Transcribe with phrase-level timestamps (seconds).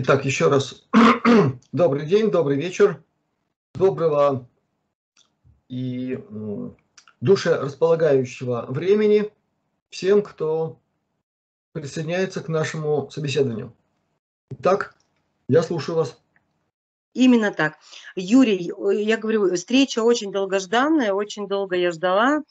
[0.00, 0.84] Итак, еще раз
[1.72, 3.02] добрый день, добрый вечер,
[3.74, 4.48] доброго
[5.68, 6.16] и
[7.20, 9.32] душерасполагающего времени
[9.90, 10.78] всем, кто
[11.72, 13.74] присоединяется к нашему собеседованию.
[14.50, 14.94] Итак,
[15.48, 16.16] я слушаю вас.
[17.12, 17.74] Именно так.
[18.14, 18.72] Юрий,
[19.02, 22.44] я говорю, встреча очень долгожданная, очень долго я ждала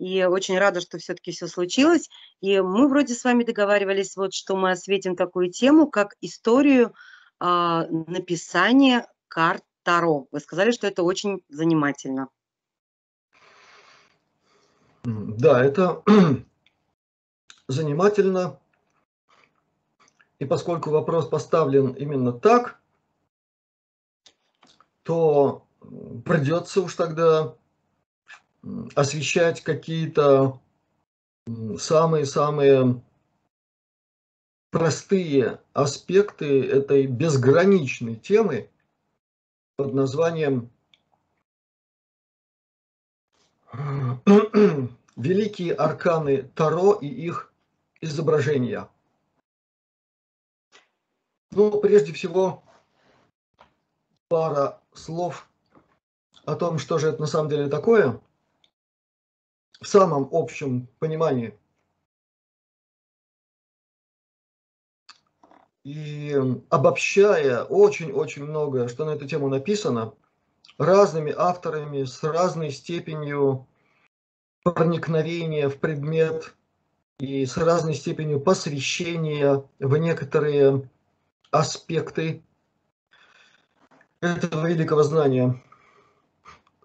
[0.00, 2.08] и очень рада, что все-таки все случилось.
[2.40, 6.94] И мы вроде с вами договаривались, вот, что мы осветим такую тему, как историю
[7.38, 10.26] э, написания карт Таро.
[10.32, 12.28] Вы сказали, что это очень занимательно.
[15.04, 16.02] Да, это
[17.68, 18.58] занимательно.
[20.38, 22.80] И поскольку вопрос поставлен именно так,
[25.02, 25.66] то
[26.24, 27.54] придется уж тогда
[28.94, 30.60] освещать какие-то
[31.78, 33.02] самые-самые
[34.70, 38.70] простые аспекты этой безграничной темы
[39.76, 40.70] под названием
[45.16, 47.52] «Великие арканы Таро и их
[48.00, 48.88] изображения».
[51.52, 52.62] Ну, прежде всего,
[54.28, 55.48] пара слов
[56.44, 58.20] о том, что же это на самом деле такое–
[59.80, 61.58] в самом общем понимании.
[65.82, 66.36] И
[66.68, 70.12] обобщая очень-очень многое, что на эту тему написано,
[70.76, 73.66] разными авторами с разной степенью
[74.62, 76.54] проникновения в предмет
[77.18, 80.88] и с разной степенью посвящения в некоторые
[81.50, 82.42] аспекты
[84.20, 85.62] этого великого знания.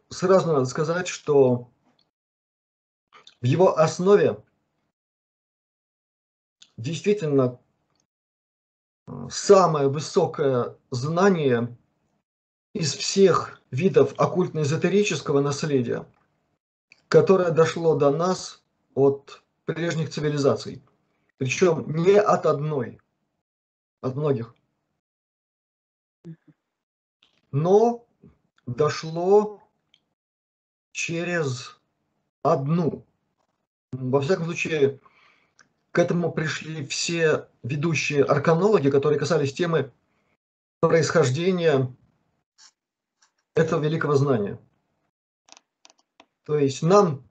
[0.10, 1.70] Сразу надо сказать, что
[3.46, 4.44] в его основе
[6.78, 7.60] действительно
[9.06, 11.78] э, самое высокое знание
[12.74, 16.08] из всех видов оккультно-эзотерического наследия,
[17.08, 18.64] которое дошло до нас
[18.96, 20.82] от прежних цивилизаций.
[21.38, 23.00] Причем не от одной,
[24.02, 24.56] от многих.
[27.52, 28.08] Но
[28.66, 29.62] дошло
[30.94, 31.80] через
[32.42, 33.06] одну
[33.92, 35.00] во всяком случае,
[35.92, 39.92] к этому пришли все ведущие арканологи, которые касались темы
[40.82, 41.96] происхождения
[43.56, 44.60] этого великого знания.
[46.44, 47.24] То есть нам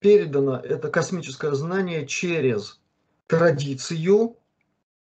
[0.00, 2.80] передано это космическое знание через
[3.26, 4.36] традицию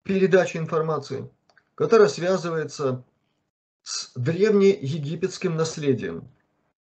[0.04, 1.30] передачи информации,
[1.76, 3.04] которая связывается
[3.84, 6.28] с древнеегипетским наследием.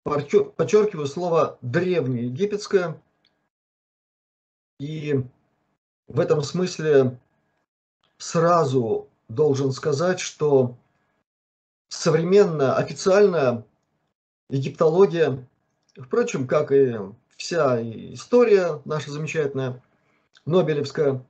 [0.03, 3.01] Подчеркиваю слово древнеегипетское,
[4.85, 5.25] и
[6.09, 7.19] в этом смысле
[8.19, 10.77] сразу должен сказать, что
[11.89, 13.65] современная официальная
[14.51, 15.49] египтология,
[15.97, 16.99] впрочем, как и
[17.37, 17.81] вся
[18.13, 19.83] история наша замечательная,
[20.45, 21.25] Нобелевская,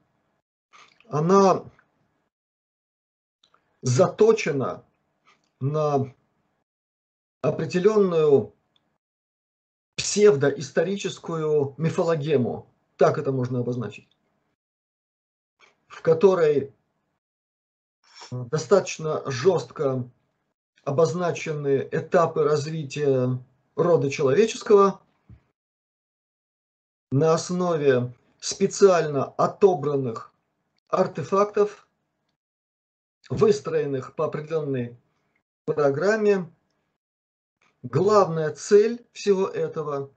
[1.08, 1.62] она
[3.82, 4.82] заточена
[5.60, 6.12] на
[7.40, 8.52] определенную
[9.94, 12.68] псевдоисторическую мифологему,
[13.04, 14.08] так это можно обозначить,
[15.88, 16.74] в которой
[18.30, 20.10] достаточно жестко
[20.84, 23.38] обозначены этапы развития
[23.76, 25.02] рода человеческого
[27.10, 30.32] на основе специально отобранных
[30.88, 31.86] артефактов,
[33.28, 34.98] выстроенных по определенной
[35.66, 36.50] программе.
[37.82, 40.10] Главная цель всего этого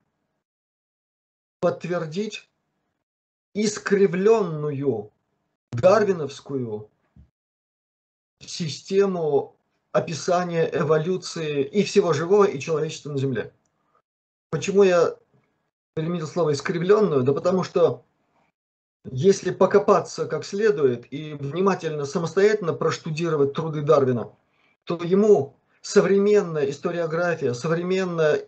[1.60, 2.47] –подтвердить
[3.66, 5.12] искривленную
[5.72, 6.90] дарвиновскую
[8.40, 9.56] систему
[9.92, 13.52] описания эволюции и всего живого, и человечества на Земле.
[14.52, 15.16] Почему я
[15.96, 17.24] применил слово искривленную?
[17.24, 18.06] Да потому что
[19.10, 24.32] если покопаться как следует и внимательно самостоятельно проштудировать труды Дарвина,
[24.84, 28.48] то ему современная историография, современная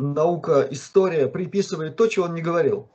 [0.00, 2.88] наука, история приписывает то, чего он не говорил.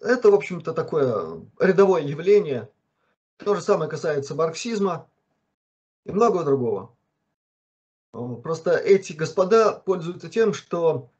[0.00, 2.68] Это, в общем-то, такое рядовое явление.
[3.36, 5.08] То же самое касается марксизма
[6.04, 6.94] и многого другого.
[8.12, 11.10] Просто эти господа пользуются тем, что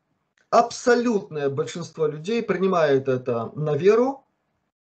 [0.50, 4.24] абсолютное большинство людей принимает это на веру.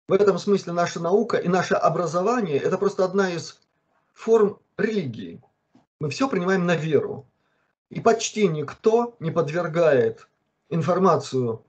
[0.07, 3.60] В этом смысле наша наука и наше образование– это просто одна из
[4.13, 5.42] форм религии.
[6.00, 7.25] Мы все принимаем на веру.
[7.90, 10.28] И почти никто не подвергает
[10.69, 11.63] информацию,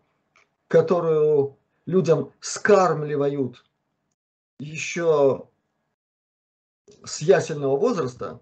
[0.69, 3.65] которую людям скармливают
[4.59, 5.49] еще
[7.05, 8.41] с ясельного возраста,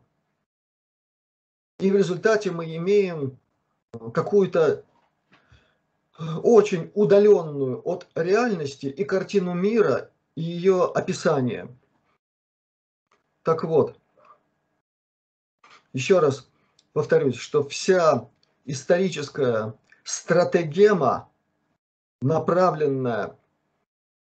[1.78, 3.38] и в результате мы имеем
[4.14, 4.84] какую-то
[6.42, 11.68] очень удаленную от реальности и картину мира, и ее описание.
[13.42, 13.98] Так вот,
[15.92, 16.48] еще раз
[16.92, 18.28] повторюсь, что вся
[18.64, 19.74] историческая
[20.04, 21.28] стратегема,
[22.22, 23.36] направленная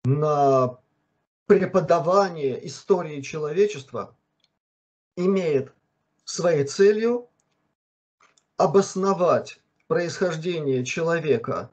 [0.04, 0.78] на
[1.46, 4.16] преподавание истории человечества,
[5.16, 5.74] имеет
[6.24, 7.28] своей целью
[8.58, 11.70] обосновать происхождение человека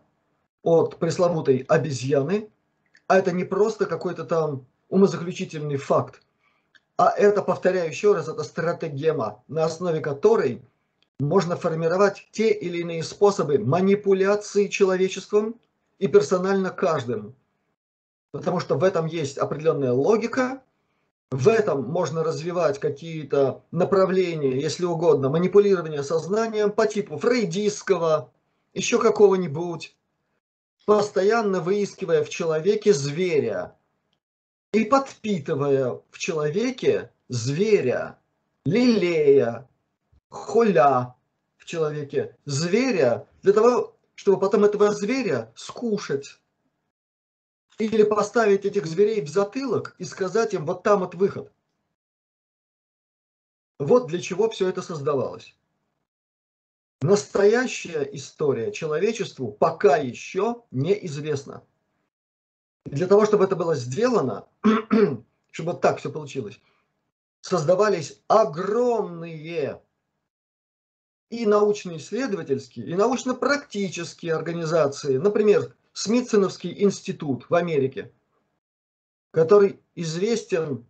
[0.62, 2.50] от пресловутой обезьяны,
[3.06, 6.22] а это не просто какой-то там умозаключительный факт,
[6.96, 10.60] а это, повторяю еще раз, это стратегема, на основе которой
[11.20, 15.54] можно формировать те или иные способы манипуляции человечеством
[15.98, 17.34] и персонально каждым.
[18.30, 20.62] Потому что в этом есть определенная логика,
[21.30, 28.30] в этом можно развивать какие-то направления, если угодно, манипулирования сознанием по типу фрейдистского,
[28.72, 29.94] еще какого-нибудь,
[30.86, 33.74] постоянно выискивая в человеке зверя,
[34.72, 38.18] и подпитывая в человеке зверя,
[38.64, 39.68] лелея,
[40.30, 41.14] холя
[41.56, 46.40] в человеке зверя, для того, чтобы потом этого зверя скушать.
[47.78, 51.52] Или поставить этих зверей в затылок и сказать им, вот там от выход.
[53.78, 55.56] Вот для чего все это создавалось.
[57.00, 61.62] Настоящая история человечеству пока еще неизвестна.
[62.86, 64.48] И для того, чтобы это было сделано,
[65.52, 66.58] чтобы вот так все получилось,
[67.40, 69.80] создавались огромные
[71.30, 75.18] и научно-исследовательские, и научно-практические организации.
[75.18, 78.12] Например, Смитсоновский институт в Америке,
[79.32, 80.86] который известен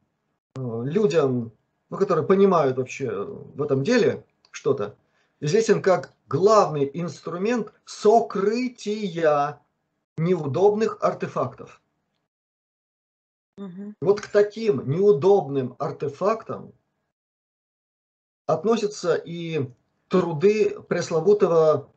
[0.55, 1.53] э, людям,
[1.91, 4.97] ну, которые понимают вообще в этом деле что-то,
[5.41, 9.61] известен как главный инструмент сокрытия
[10.19, 11.81] неудобных артефактов.
[13.57, 13.95] Угу.
[14.01, 16.73] Вот к таким неудобным артефактам
[18.47, 19.69] относятся и
[20.09, 21.93] труды пресловутого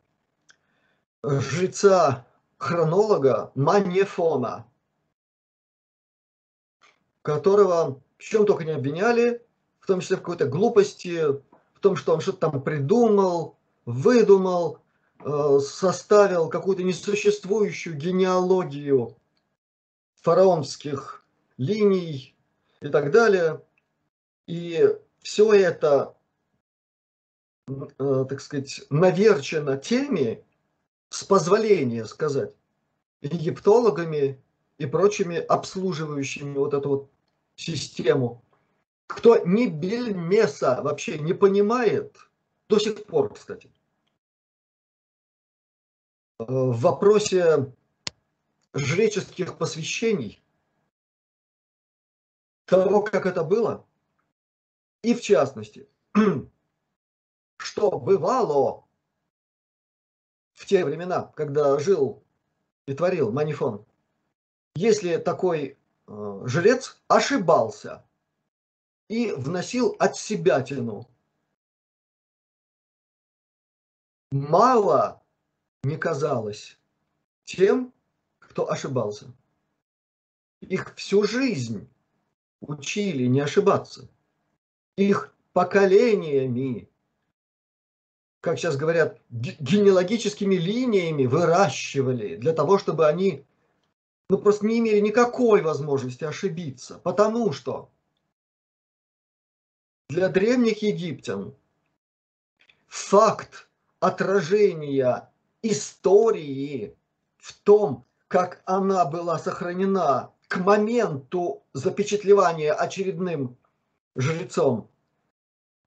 [1.22, 4.66] жреца-хронолога Манефона,
[7.22, 9.44] которого в чем только не обвиняли,
[9.80, 14.78] в том числе в какой-то глупости, в том, что он что-то там придумал, выдумал,
[15.24, 19.16] э, составил какую-то несуществующую генеалогию
[20.14, 21.24] фараонских
[21.56, 22.36] линий
[22.80, 23.60] и так далее.
[24.46, 24.88] И
[25.20, 26.21] все это, э,
[27.66, 30.44] так сказать, наверчено теми,
[31.10, 32.54] с позволения сказать,
[33.20, 34.42] египтологами
[34.78, 37.10] и прочими обслуживающими вот эту вот
[37.54, 38.44] систему.
[39.06, 42.16] Кто ни бельмеса вообще не понимает,
[42.68, 43.70] до сих пор, кстати,
[46.38, 47.72] э, в вопросе
[48.74, 50.42] жреческих посвящений
[52.64, 53.86] того, как это было,
[55.02, 55.86] и в частности,
[57.64, 58.84] что бывало
[60.52, 62.22] в те времена, когда жил
[62.86, 63.84] и творил Манифон,
[64.74, 65.76] если такой
[66.06, 68.04] э, жрец ошибался
[69.08, 71.08] и вносил от себя тяну,
[74.30, 75.22] мало
[75.82, 76.78] не казалось
[77.44, 77.92] тем,
[78.38, 79.32] кто ошибался.
[80.60, 81.88] Их всю жизнь
[82.60, 84.08] учили не ошибаться.
[84.96, 86.88] Их поколениями,
[88.42, 93.46] как сейчас говорят, генеалогическими линиями выращивали для того, чтобы они
[94.28, 96.98] ну, просто не имели никакой возможности ошибиться.
[96.98, 97.88] Потому что
[100.08, 101.54] для древних египтян
[102.88, 103.68] факт
[104.00, 105.30] отражения
[105.62, 106.96] истории
[107.38, 113.56] в том, как она была сохранена к моменту запечатлевания очередным
[114.16, 114.90] жрецом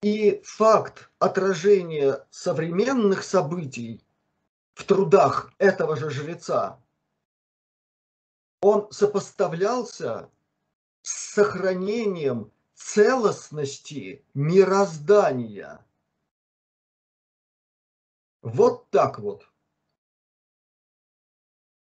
[0.06, 4.06] и факт отражения современных событий
[4.76, 6.80] в трудах этого же жреца,
[8.62, 10.30] он сопоставлялся
[11.02, 15.84] с сохранением целостности мироздания.
[18.44, 19.50] Вот так вот.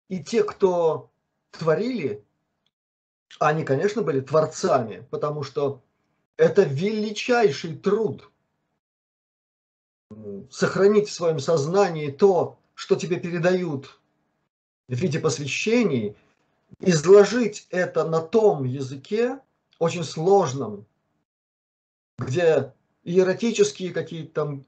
[0.09, 1.09] И те, кто
[1.51, 2.25] творили
[3.39, 5.81] они, конечно, были творцами, потому что
[6.39, 8.31] это величайший труд
[10.49, 13.99] сохранить в своем сознании то, что тебе передают
[14.87, 16.15] в виде посвящений,
[16.79, 19.39] изложить это на том языке,
[19.79, 20.85] очень сложном,
[22.17, 24.65] где иеротические какие-то там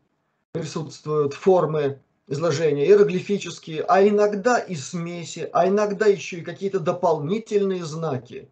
[0.52, 8.50] присутствуют формы изложения, иероглифические, а иногда и смеси, а иногда еще и какие-то дополнительные знаки.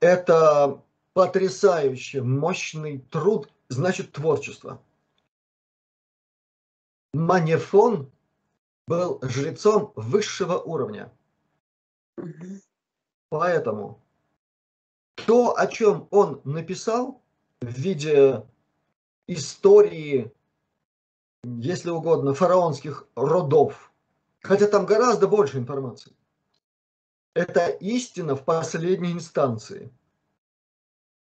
[0.00, 4.82] Это потрясающе мощный труд, значит творчество.
[7.12, 8.10] Манефон
[8.86, 11.12] был жрецом высшего уровня.
[13.30, 14.00] Поэтому
[15.14, 17.22] то, о чем он написал
[17.60, 18.44] в виде
[19.26, 20.32] истории,
[21.44, 23.92] если угодно, фараонских родов,
[24.42, 26.12] хотя там гораздо больше информации,
[27.34, 29.90] это истина в последней инстанции,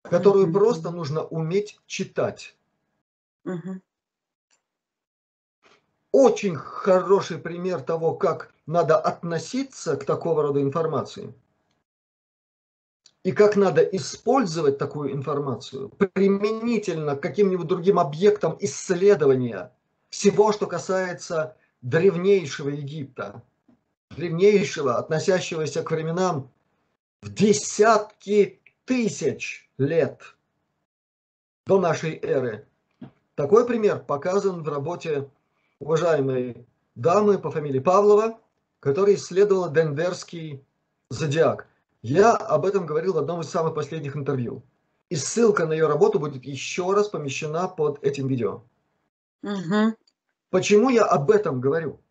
[0.03, 0.53] которую mm-hmm.
[0.53, 2.55] просто нужно уметь читать.
[3.45, 3.81] Mm-hmm.
[6.11, 11.33] Очень хороший пример того, как надо относиться к такого рода информации
[13.23, 19.71] и как надо использовать такую информацию применительно к каким-нибудь другим объектам исследования
[20.09, 23.41] всего, что касается древнейшего Египта,
[24.15, 26.49] древнейшего, относящегося к временам
[27.21, 30.21] в десятки тысяч лет
[31.65, 32.67] до нашей эры.
[33.35, 35.29] Такой пример показан в работе
[35.79, 38.39] уважаемой дамы по фамилии Павлова,
[38.79, 40.63] которая исследовала Денверский
[41.09, 41.67] зодиак.
[42.01, 44.63] Я об этом говорил в одном из самых последних интервью.
[45.09, 48.63] И ссылка на ее работу будет еще раз помещена под этим видео.
[49.43, 49.95] Угу.
[50.49, 52.02] Почему я об этом говорю?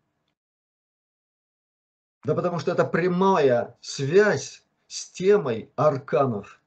[2.23, 6.61] Да потому что это прямая связь с темой арканов.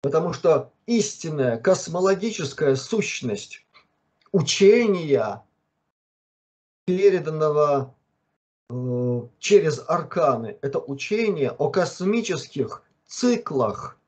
[0.00, 3.66] Потому что истинная космологическая сущность
[4.32, 5.44] учения,
[6.84, 7.94] переданного
[8.70, 10.58] Э, через арканы.
[10.60, 13.98] Это учение о космических циклах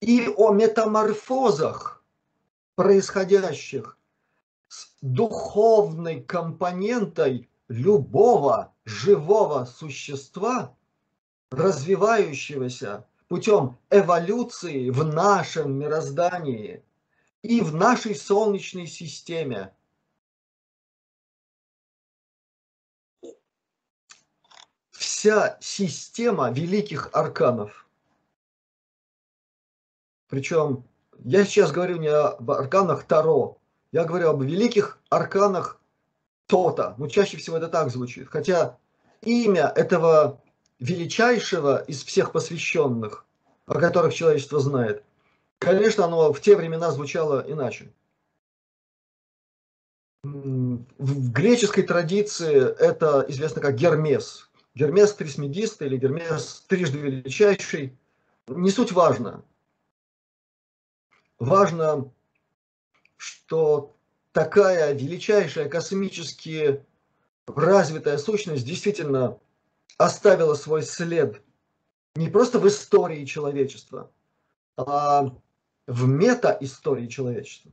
[0.00, 2.04] и о метаморфозах,
[2.76, 3.98] происходящих
[4.68, 10.76] с духовной компонентой любого живого существа,
[11.50, 16.84] развивающегося путем эволюции в нашем мироздании
[17.42, 19.72] и в нашей Солнечной системе.
[25.24, 27.86] вся система великих арканов.
[30.28, 30.84] Причем
[31.24, 33.58] я сейчас говорю не об арканах Таро,
[33.90, 35.80] я говорю об великих арканах
[36.46, 36.94] Тота.
[36.98, 38.28] Ну, чаще всего это так звучит.
[38.28, 38.78] Хотя
[39.22, 40.42] имя этого
[40.78, 43.24] величайшего из всех посвященных,
[43.66, 45.04] о которых человечество знает,
[45.58, 47.92] конечно, оно в те времена звучало иначе.
[50.22, 54.48] В греческой традиции это известно как Гермес.
[54.74, 57.96] Гермес Трисмегист или Гермес трижды величайший,
[58.48, 59.44] не суть важно.
[61.38, 62.10] Важно,
[63.16, 63.93] что
[64.34, 66.84] такая величайшая космически
[67.46, 69.38] развитая сущность действительно
[69.96, 71.40] оставила свой след
[72.16, 74.10] не просто в истории человечества,
[74.76, 75.32] а
[75.86, 77.70] в мета-истории человечества.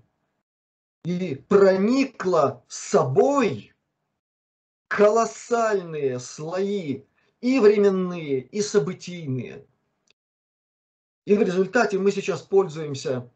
[1.03, 3.74] И проникла с собой
[4.88, 7.06] колоссальные слои
[7.39, 9.65] и временные, и событийные.
[11.25, 13.32] И в результате мы сейчас пользуемся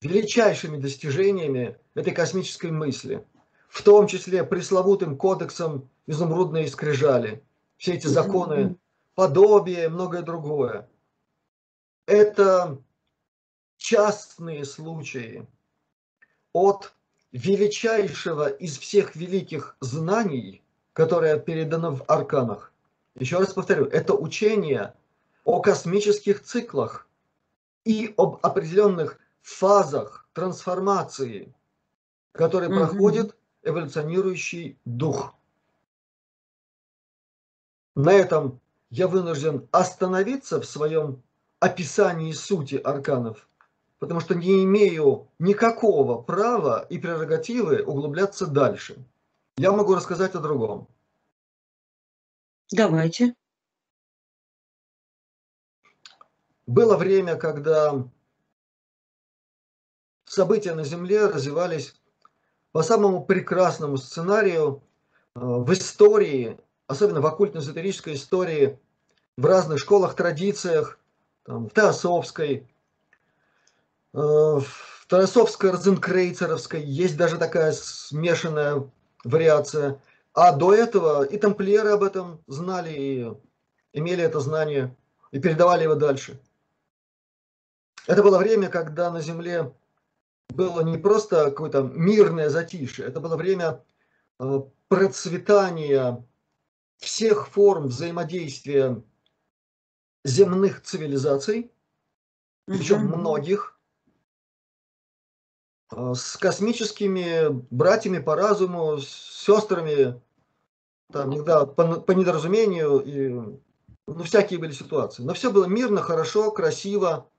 [0.00, 3.24] величайшими достижениями этой космической мысли,
[3.68, 7.42] в том числе пресловутым кодексом изумрудной скрижали,
[7.76, 8.76] все эти законы,
[9.14, 10.88] подобие, многое другое.
[12.06, 12.78] Это
[13.76, 15.46] частные случаи
[16.52, 16.92] от
[17.32, 20.62] величайшего из всех великих знаний,
[20.92, 22.72] которое передано в арканах.
[23.16, 24.94] Еще раз повторю, это учение
[25.44, 27.06] о космических циклах
[27.84, 31.54] и об определенных фазах трансформации,
[32.32, 32.78] которые mm-hmm.
[32.78, 35.34] проходит эволюционирующий дух.
[37.94, 41.22] На этом я вынужден остановиться в своем
[41.60, 43.48] описании сути арканов
[43.98, 49.04] потому что не имею никакого права и прерогативы углубляться дальше.
[49.56, 50.88] Я могу рассказать о другом.
[52.70, 53.34] Давайте.
[56.66, 58.08] Было время, когда
[60.28, 61.94] события на Земле развивались
[62.72, 64.82] по самому прекрасному сценарию
[65.34, 68.78] э, в истории, особенно в оккультно-эзотерической истории,
[69.36, 70.98] в разных школах, традициях,
[71.44, 72.68] там, в Теософской,
[74.14, 78.90] Э, в Тарасовской, Розенкрейцеровской есть даже такая смешанная
[79.24, 80.00] вариация.
[80.34, 83.32] А до этого и тамплиеры об этом знали, и
[83.92, 84.94] имели это знание.
[85.30, 86.40] и передавали его дальше.
[88.06, 89.74] Это было время, когда на Земле
[90.48, 93.84] было не просто какое-то мирное затишье, это было время
[94.40, 96.26] э, процветания
[96.98, 99.02] всех форм взаимодействия
[100.24, 101.70] земных цивилизаций,
[102.66, 103.78] причем многих,
[105.92, 110.20] э, с космическими братьями по разуму, с сестрами,
[111.12, 113.28] там иногда по, по недоразумению, и,
[114.06, 115.22] ну, всякие были ситуации.
[115.22, 117.30] Но все было мирно, хорошо, красиво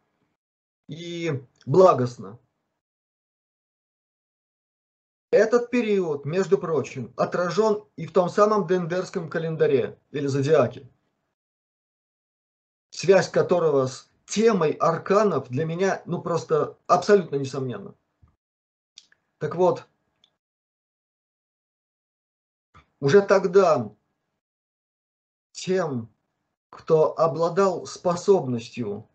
[0.87, 2.39] и благостно.
[5.31, 10.89] Этот период, между прочим, отражен и в том самом Дендерском календаре или зодиаке,
[12.89, 17.93] связь которого с темой арканов для меня, ну просто абсолютно несомненно.
[19.37, 19.85] Так вот,
[22.99, 23.91] уже тогда
[25.51, 26.11] тем,
[26.71, 29.07] кто обладал способностью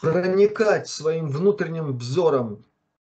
[0.00, 2.64] проникать своим внутренним взором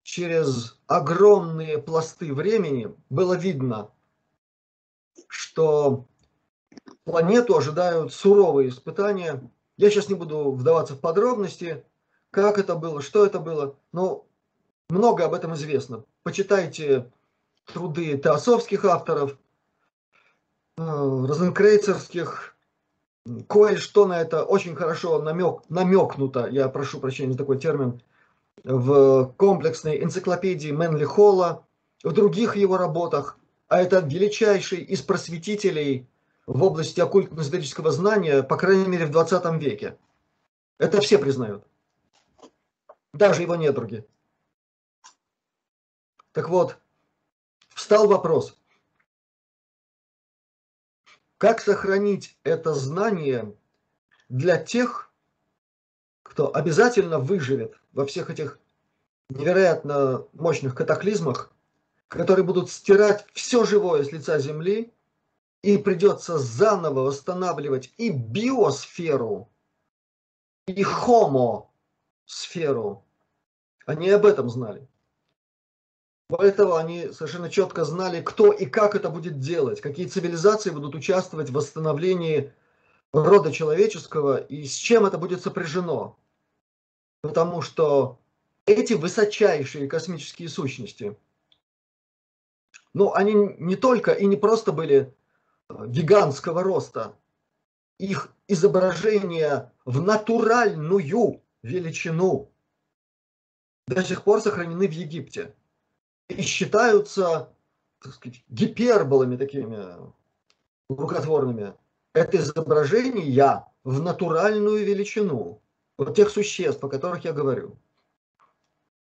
[0.04, 3.90] через огромные пласты времени было видно,
[5.26, 6.04] что
[7.04, 9.50] планету ожидают суровые испытания.
[9.78, 11.84] Я сейчас не буду вдаваться в подробности,
[12.30, 14.26] как это было, что это было, но
[14.90, 16.04] много об этом известно.
[16.22, 17.10] Почитайте
[17.72, 19.38] труды теософских авторов,
[20.76, 22.56] э, розенкрейцерских,
[23.48, 28.02] кое-что на это очень хорошо намек, намекнуто, я прошу прощения за такой термин,
[28.62, 31.66] в комплексной энциклопедии Мэнли Холла,
[32.02, 36.08] в других его работах, а это величайший из просветителей
[36.46, 39.98] в области оккультно-эзотерического знания, по крайней мере, в 20 веке.
[40.78, 41.64] Это все признают.
[43.12, 44.06] Даже его недруги.
[46.32, 46.76] Так вот,
[47.74, 48.58] встал вопрос,
[51.38, 53.54] как сохранить это знание
[54.28, 55.12] для тех,
[56.22, 58.58] кто обязательно выживет во всех этих
[59.30, 61.50] невероятно мощных катаклизмах,
[62.08, 64.92] которые будут стирать все живое с лица Земли,
[65.62, 69.48] и придется заново восстанавливать и биосферу,
[70.66, 71.72] и хомосферу.
[73.86, 74.86] Они об этом знали.
[76.28, 81.50] Поэтому они совершенно четко знали, кто и как это будет делать, какие цивилизации будут участвовать
[81.50, 82.52] в восстановлении
[83.12, 86.18] рода человеческого и с чем это будет сопряжено.
[87.24, 88.18] Потому что
[88.66, 91.16] эти высочайшие космические сущности,
[92.92, 95.16] ну, они не только и не просто были
[95.70, 97.16] э, гигантского роста,
[97.98, 102.52] их изображения в натуральную величину
[103.86, 105.54] до сих пор сохранены в Египте
[106.28, 107.54] и считаются,
[108.02, 109.96] так сказать, гиперболами такими
[110.90, 111.72] рукотворными.
[112.12, 115.62] Это изображение я в натуральную величину
[115.98, 117.76] вот тех существ, о которых я говорю.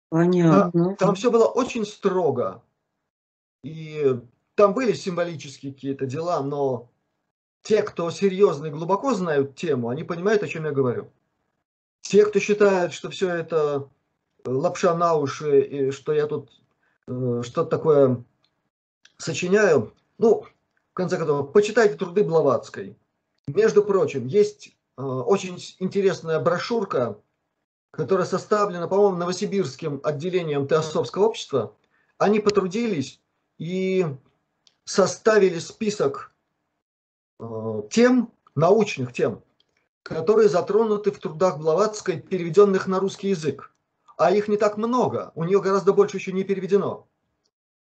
[0.08, 0.96] Понятно.
[0.96, 2.62] Там все было очень строго.
[3.62, 4.18] И
[4.54, 6.90] там были символические какие-то дела, но
[7.62, 11.10] те, кто серьезно и глубоко знают тему, они понимают, о чем я говорю.
[12.00, 13.88] Те, кто считает, что все это
[14.44, 16.50] лапша на уши, и что я тут
[17.06, 18.24] э, что-то такое
[19.18, 20.46] сочиняю, ну,
[20.90, 22.96] в конце концов, почитайте труды Блаватской.
[23.46, 27.20] Между прочим, есть очень интересная брошюрка
[27.90, 31.76] которая составлена, по-моему, Новосибирским отделением Теософского общества,
[32.18, 33.20] они потрудились
[33.58, 34.06] и
[34.84, 36.32] составили список
[37.38, 39.42] э, тем, научных тем,
[40.02, 43.74] которые затронуты в трудах Блаватской, переведенных на русский язык.
[44.16, 47.08] А их не так много, у нее гораздо больше еще не переведено.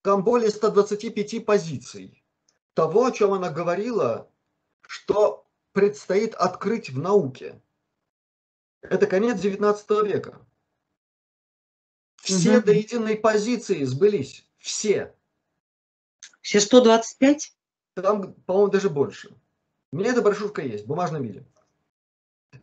[0.01, 2.23] Там более 125 позиций
[2.73, 4.27] того, о чем она говорила,
[4.81, 5.42] что
[5.73, 7.59] предстоит открыть в науке–
[8.83, 10.39] это конец 19 века.
[12.17, 12.65] Все угу.
[12.65, 14.47] до единой позиции сбылись.
[14.57, 15.15] Все.
[16.41, 17.53] Все 125?
[17.95, 19.35] Там, по-моему, даже больше.
[19.91, 21.45] У меня эта брошюрка есть в бумажном виде.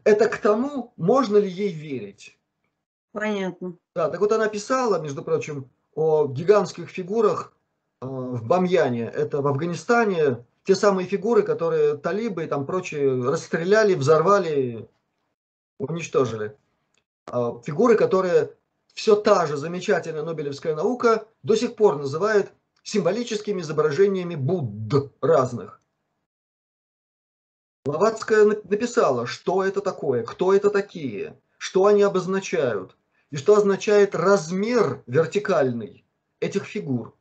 [0.05, 2.38] Это к тому, можно ли ей верить.
[3.12, 3.77] Понятно.
[3.94, 7.57] Да, так вот она писала, между прочим, о гигантских фигурах
[8.01, 13.96] э, в Бамьяне, это в Афганистане, те самые фигуры, которые талибы и там прочие расстреляли,
[13.96, 14.88] взорвали
[15.80, 16.56] уничтожили.
[17.26, 18.54] А, фигуры, которые
[18.94, 22.52] все та же замечательная Нобелевская наука до сих пор называет
[22.85, 25.80] символическими изображениями Будд разных.
[27.85, 32.96] Блаватская написала, что это такое, кто это такие, что они обозначают,
[33.30, 36.04] и что означает размер вертикальный
[36.38, 37.16] этих фигур.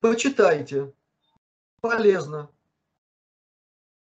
[0.00, 0.92] Почитайте,
[1.80, 2.50] полезно.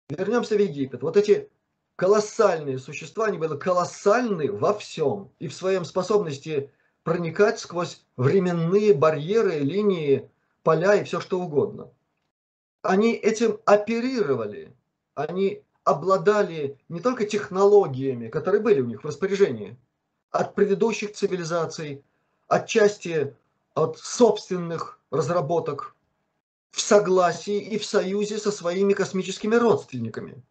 [0.09, 1.03] вернемся в Египет.
[1.03, 1.51] Вот эти
[1.97, 6.71] колоссальные существа, они были колоссальны во всем и в своем способности
[7.03, 10.31] проникать сквозь временные барьеры, линии,
[10.62, 11.90] поля и все что угодно.
[12.83, 14.75] Они этим оперировали,
[15.14, 19.77] они обладали не только технологиями, которые были у них в распоряжении,
[20.31, 22.05] от предыдущих цивилизаций,
[22.47, 23.35] отчасти
[23.75, 25.97] от собственных разработок,
[26.70, 30.42] в согласии и в союзе со своими космическими родственниками.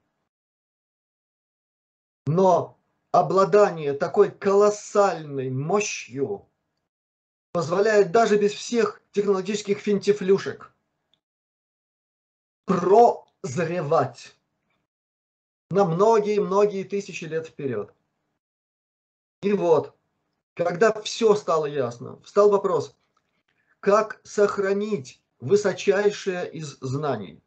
[2.25, 2.77] Но
[3.11, 6.47] обладание такой колоссальной мощью
[7.53, 10.73] позволяет даже без всех технологических финтифлюшек
[12.65, 14.35] прозревать
[15.69, 17.93] на многие-многие тысячи лет вперед.
[19.41, 19.95] И вот,
[20.53, 22.95] когда все стало ясно, встал вопрос,
[23.79, 27.41] как сохранить высочайшее из знаний.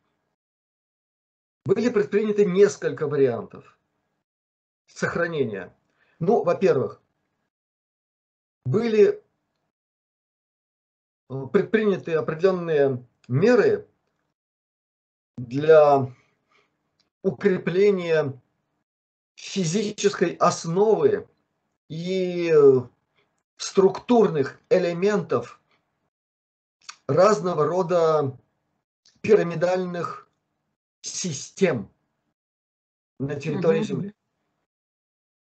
[1.65, 3.79] Были предприняты несколько вариантов
[4.87, 5.75] сохранения.
[6.19, 7.01] Ну, во-первых,
[8.65, 9.23] были
[11.29, 13.89] э, предприняты определенные меры
[15.37, 16.15] для
[17.23, 18.41] укрепления
[19.37, 21.29] физической основы
[21.89, 22.53] и
[23.57, 25.60] структурных элементов
[27.11, 28.37] разного рода
[29.21, 30.29] пирамидальных
[31.03, 31.91] систем
[33.19, 34.15] на территории Земли.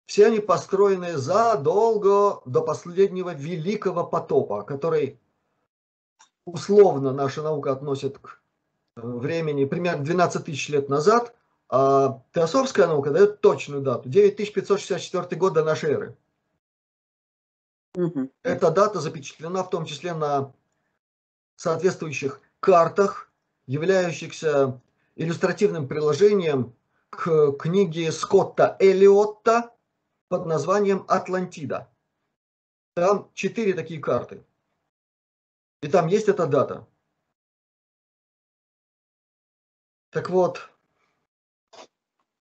[0.06, 5.20] Все они построены задолго до последнего великого потопа, который
[6.46, 8.42] условно наша наука относит к
[8.98, 11.34] э, времени примерно 12 тысяч лет назад,
[11.70, 16.18] а теософская наука дает точную дату– 9564 год до нашей эры.
[17.96, 18.30] Угу.
[18.44, 20.52] Эта дата запечатлена в том числе на
[21.64, 23.32] соответствующих картах,
[23.68, 24.82] являющихся
[25.16, 26.76] иллюстративным приложением
[27.10, 29.72] к книге Скотта Элиотта
[30.28, 31.90] под названием «Атлантида».
[32.96, 34.44] Там четыре такие карты.
[35.82, 36.86] И там есть эта дата.
[40.10, 40.70] Так вот,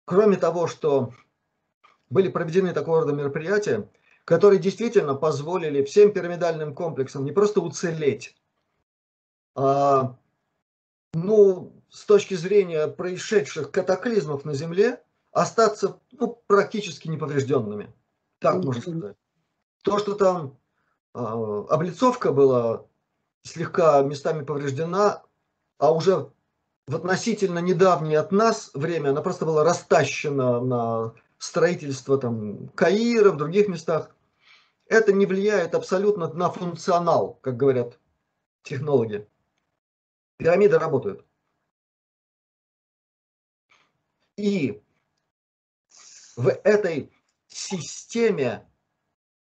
[0.04, 1.12] кроме того, что
[2.08, 3.90] были проведены такого рода мероприятия,
[4.24, 8.36] которые действительно позволили всем пирамидальным комплексам не просто уцелеть,
[11.14, 17.92] ну, с точки зрения происшедших катаклизмов на Земле, остаться ну, практически неповрежденными.
[18.38, 19.16] Так можно сказать.
[19.82, 20.58] То, что там
[21.14, 22.84] э, облицовка была
[23.42, 25.22] слегка местами повреждена,
[25.78, 26.30] а уже
[26.86, 33.36] в относительно недавнее от нас время она просто была растащена на строительство там Каира, в
[33.36, 34.14] других местах.
[34.86, 37.98] Это не влияет абсолютно на функционал, как говорят
[38.62, 39.28] технологи.
[40.38, 41.26] Пирамиды работают.
[44.36, 44.80] И
[46.36, 47.12] в этой
[47.48, 48.64] системе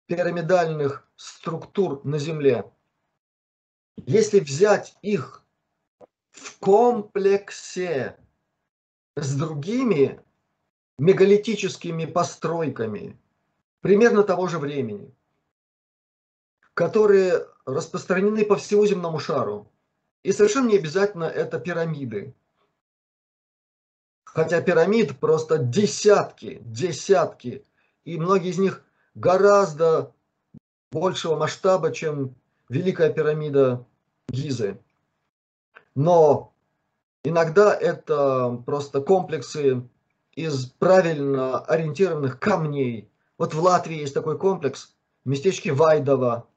[0.05, 2.71] пирамидальных структур на Земле,
[3.97, 5.43] если взять их
[6.29, 8.19] в комплексе
[9.15, 10.23] с другими
[10.99, 13.19] мегалитическими постройками
[13.81, 15.11] примерно того же времени,
[16.75, 19.72] которые распространены по всему земному шару,
[20.23, 22.33] и совершенно не обязательно это пирамиды.
[24.23, 27.65] Хотя пирамид просто десятки, десятки.
[28.03, 28.83] И многие из них
[29.13, 30.13] гораздо
[30.91, 32.35] большего масштаба, чем
[32.69, 33.85] Великая пирамида
[34.29, 34.79] Гизы.
[35.93, 36.53] Но
[37.23, 39.87] иногда это просто комплексы
[40.33, 43.11] из правильно ориентированных камней.
[43.37, 46.47] Вот в Латвии есть такой комплекс, в местечке Вайдова.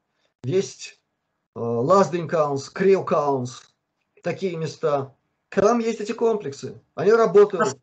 [0.44, 0.98] Есть
[1.56, 3.62] Лазденкаунс, Криокаунс,
[4.22, 5.16] такие места.
[5.48, 7.78] Там есть эти комплексы, они работают.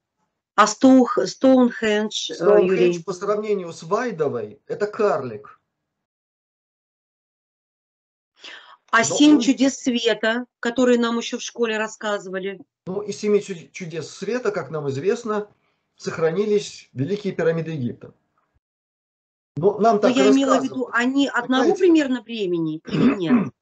[0.55, 5.59] А Стоунхендж, э, Стоунхендж по сравнению с Вайдовой, это карлик.
[8.91, 12.62] А семь чудес света, которые нам еще в школе рассказывали?
[12.86, 15.47] Ну, и семи чудес света, как нам известно,
[15.95, 18.13] сохранились великие пирамиды Египта.
[19.55, 21.79] Но нам так Но я имела в виду, они одного Понимаете?
[21.79, 23.53] примерно времени или нет?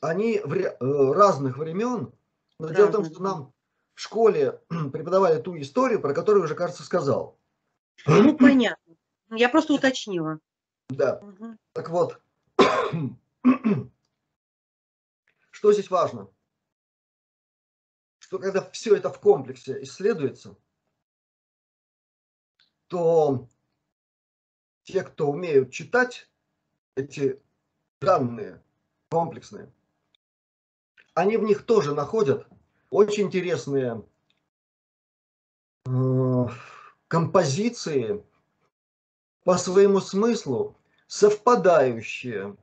[0.00, 0.76] Они в э,
[1.12, 2.12] разных времен,
[2.58, 3.52] но да, дело в том, что нам
[3.94, 4.60] в школе
[4.92, 7.38] преподавали ту историю, про которую уже, кажется, сказал.
[8.06, 8.96] Ну, понятно.
[9.30, 10.38] Я просто уточнила.
[10.88, 11.18] Да.
[11.18, 11.56] Угу.
[11.72, 12.20] Так вот,
[15.50, 16.28] что здесь важно?
[18.18, 20.56] Что когда все это в комплексе исследуется,
[22.88, 23.48] то
[24.84, 26.30] те, кто умеют читать
[26.94, 27.40] эти
[28.00, 28.62] данные
[29.10, 29.72] комплексные,
[31.16, 32.46] они в них тоже находят
[32.90, 34.04] очень интересные
[35.86, 36.46] э,
[37.08, 38.22] композиции
[39.42, 40.76] по своему смыслу
[41.06, 42.54] совпадающие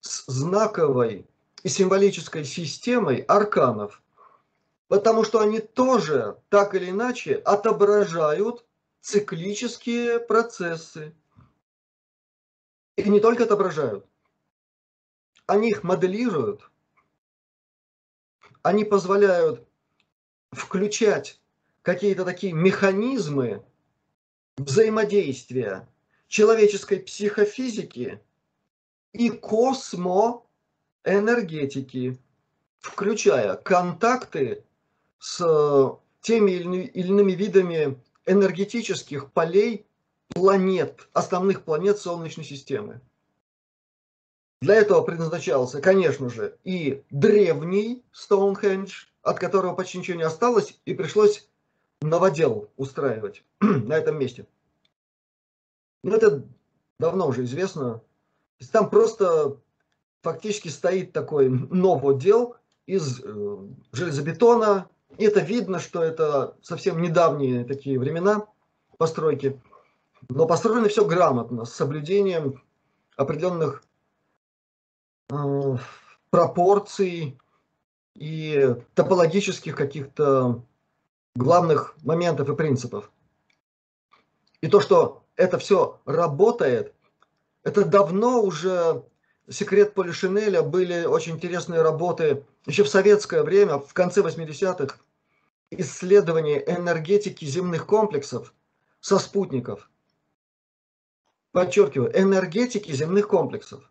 [0.00, 1.26] с знаковой
[1.62, 4.02] и символической системой арканов,
[4.88, 8.66] потому что они тоже так или иначе отображают
[9.00, 11.14] циклические процессы.
[12.96, 14.04] И не только отображают,
[15.46, 16.70] они их моделируют,
[18.66, 19.64] они позволяют
[20.50, 21.40] включать
[21.82, 23.62] какие-то такие механизмы
[24.56, 25.88] взаимодействия
[26.26, 28.20] человеческой психофизики
[29.12, 32.18] и космоэнергетики,
[32.80, 34.64] включая контакты
[35.20, 39.86] с теми или иными видами энергетических полей
[40.30, 43.00] планет, основных планет Солнечной системы.
[44.62, 50.94] Для этого предназначался, конечно же, и древний Стоунхендж, от которого почти ничего не осталось, и
[50.94, 51.48] пришлось
[52.00, 54.46] новодел устраивать на этом месте.
[56.02, 56.44] Но это
[56.98, 58.00] давно уже известно.
[58.72, 59.58] Там просто
[60.22, 63.56] фактически стоит такой новодел из э,
[63.92, 64.88] железобетона.
[65.18, 68.46] И это видно, что это совсем недавние такие времена
[68.98, 69.60] постройки.
[70.28, 72.62] Но построено все грамотно, с соблюдением
[73.16, 73.82] определенных
[76.30, 77.38] пропорций
[78.14, 80.62] и топологических каких-то
[81.34, 83.10] главных моментов и принципов.
[84.60, 86.94] И то, что это все работает,
[87.62, 89.04] это давно уже
[89.48, 94.96] секрет Полишинеля, были очень интересные работы еще в советское время, в конце 80-х,
[95.70, 98.54] исследования энергетики земных комплексов
[99.00, 99.90] со спутников.
[101.52, 103.90] Подчеркиваю, энергетики земных комплексов.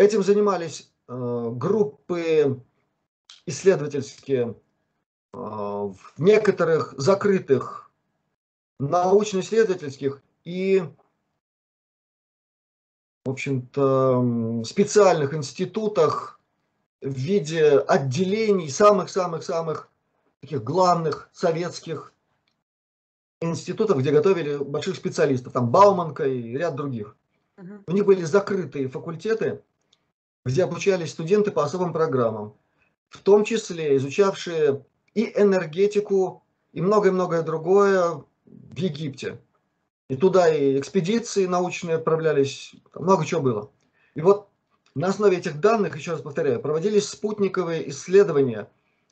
[0.00, 2.58] Этим занимались э, группы
[3.44, 4.56] исследовательские
[5.34, 7.90] э, в некоторых закрытых
[8.78, 10.82] научно-исследовательских и
[13.26, 16.40] в общем-то, специальных институтах
[17.02, 19.90] в виде отделений самых-самых-самых
[20.40, 22.14] таких главных советских
[23.42, 27.18] институтов, где готовили больших специалистов, там Бауманка и ряд других.
[27.86, 29.62] У них были закрытые факультеты,
[30.44, 32.54] где обучались студенты по особым программам,
[33.08, 39.40] в том числе изучавшие и энергетику, и многое-многое другое в Египте.
[40.08, 43.70] И туда и экспедиции научные отправлялись, много чего было.
[44.14, 44.48] И вот
[44.94, 48.68] на основе этих данных, еще раз повторяю, проводились спутниковые исследования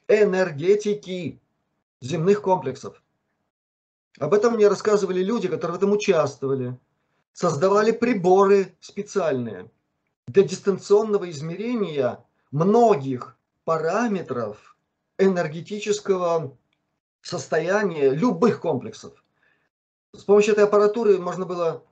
[0.08, 1.40] энергетики
[2.00, 3.00] земных комплексов.
[4.18, 6.76] Об этом мне рассказывали люди, которые в этом участвовали.
[7.32, 9.70] Создавали приборы специальные
[10.28, 14.76] для дистанционного измерения многих параметров
[15.16, 16.56] энергетического
[17.22, 19.24] состояния любых комплексов.
[20.12, 21.82] С помощью этой аппаратуры можно было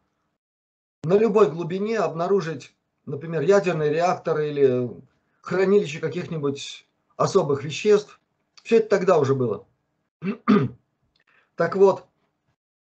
[1.02, 2.74] на любой глубине обнаружить,
[3.06, 4.90] например, ядерный реактор или
[5.40, 8.20] хранилище каких-нибудь особых веществ.
[8.62, 9.66] Все это тогда уже было.
[11.54, 12.06] так вот,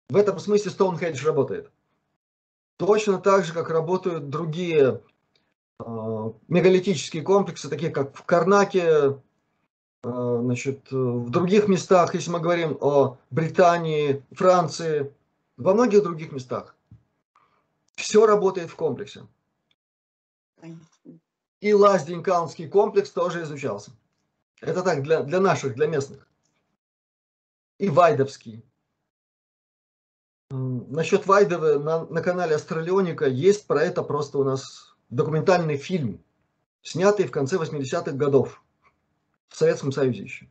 [0.09, 1.71] в этом смысле Стоунхендж работает.
[2.79, 5.03] Точно так же, как работают другие
[6.49, 9.19] мегалитические комплексы, такие как в Карнаке,
[10.05, 15.13] э, значит, в других местах, если мы говорим о Британии, Франции,
[15.57, 16.75] во многих других местах.
[17.95, 19.27] Все работает в комплексе.
[21.61, 23.93] И Лазденькаунский комплекс тоже изучался.
[24.61, 26.29] Это так, для, для наших, для местных.
[27.79, 28.65] И Вайдовский.
[30.51, 36.25] Насчет Вайдова на, на канале Астралионика есть про это просто у нас документальный фильм,
[36.83, 38.63] снятый в конце 80-х годов
[39.49, 40.49] в Советском Союзе еще.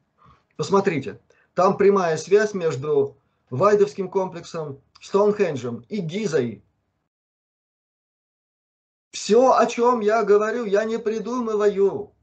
[0.55, 1.19] Посмотрите,
[1.55, 3.17] там прямая связь между
[3.49, 6.63] Вайдовским комплексом Стоунхенджем и Гизой.
[9.09, 12.13] Все, о чем я говорю, я не придумываю.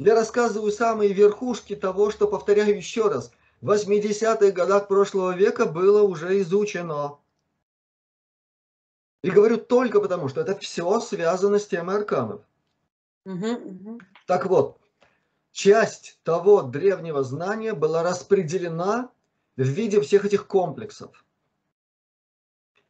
[0.00, 6.02] Я рассказываю самые верхушки того, что, повторяю еще раз, в 80-х годах прошлого века было
[6.02, 7.18] уже изучено.
[9.22, 12.42] И говорю только потому, что это все связано с темой арканов.
[13.24, 14.00] Угу, угу.
[14.26, 14.80] Так вот,
[15.52, 19.10] часть того древнего знания была распределена
[19.56, 21.24] в виде всех этих комплексов.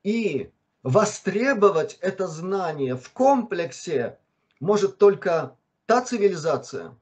[0.03, 0.51] И
[0.83, 4.19] востребовать это знание в комплексе
[4.59, 6.97] может только та цивилизация,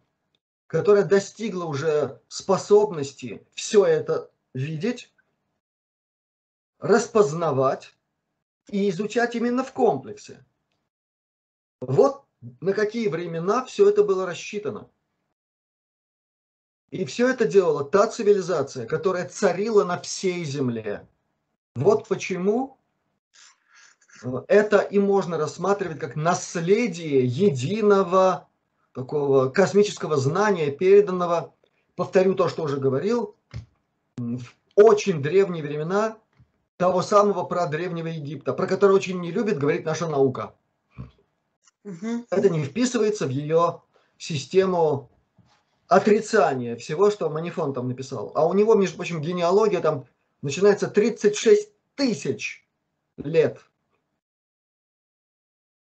[0.67, 5.13] которая достигла уже способности все это видеть,
[6.79, 7.95] распознавать
[8.71, 10.45] и изучать именно в комплексе.
[11.81, 12.25] Вот
[12.61, 14.89] на какие времена все это было рассчитано.
[16.91, 21.07] И все это делала та цивилизация, которая царила на всей земле.
[21.77, 22.79] Вот почему
[24.49, 28.49] это и можно рассматривать как наследие единого
[28.93, 31.55] такого космического знания, переданного,
[31.95, 33.37] повторю то, что уже говорил,
[34.17, 34.43] в
[34.75, 36.19] очень древние времена
[36.81, 40.55] того самого про древнего Египта, про который очень не любит говорить наша наука.
[41.85, 42.25] Угу.
[42.31, 43.83] Это не вписывается в ее
[44.17, 45.11] систему
[45.89, 48.33] отрицания всего, что Манифон там написал.
[48.35, 50.07] А у него, между прочим, генеалогия там
[50.41, 52.67] начинается 36 тысяч
[53.19, 53.61] лет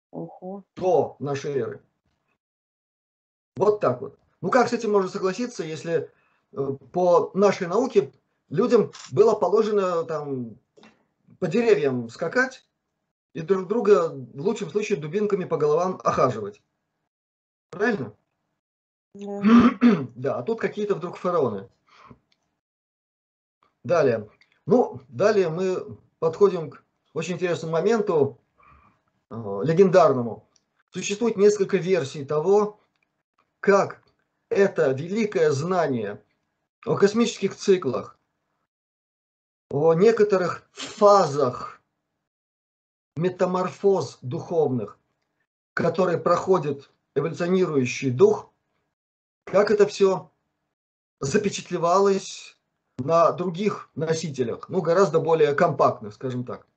[0.09, 0.63] Ого.
[0.75, 1.81] до нашей эры.
[3.55, 4.17] Вот так вот.
[4.41, 6.09] Ну как с этим можно согласиться, если
[6.53, 8.11] э, по нашей науке
[8.49, 10.57] людям было положено там
[11.41, 12.67] по деревьям скакать
[13.33, 16.61] и друг друга в лучшем случае дубинками по головам охаживать.
[17.71, 18.15] Правильно?
[19.15, 19.41] Да,
[20.15, 21.67] да а тут какие-то вдруг фараоны.
[23.83, 24.29] Далее.
[24.67, 26.83] Ну, далее мы подходим к
[27.15, 28.39] очень интересному моменту,
[29.31, 30.47] э, легендарному.
[30.91, 32.79] Существует несколько версий того,
[33.61, 34.03] как
[34.49, 36.23] это великое знание
[36.85, 38.19] о космических циклах,
[39.71, 41.81] о некоторых фазах
[43.15, 44.99] метаморфоз духовных,
[45.73, 48.51] которые проходит эволюционирующий дух,
[49.45, 50.31] как это все
[51.19, 52.57] запечатлевалось
[52.99, 56.67] на других носителях, ну, гораздо более компактных, скажем так.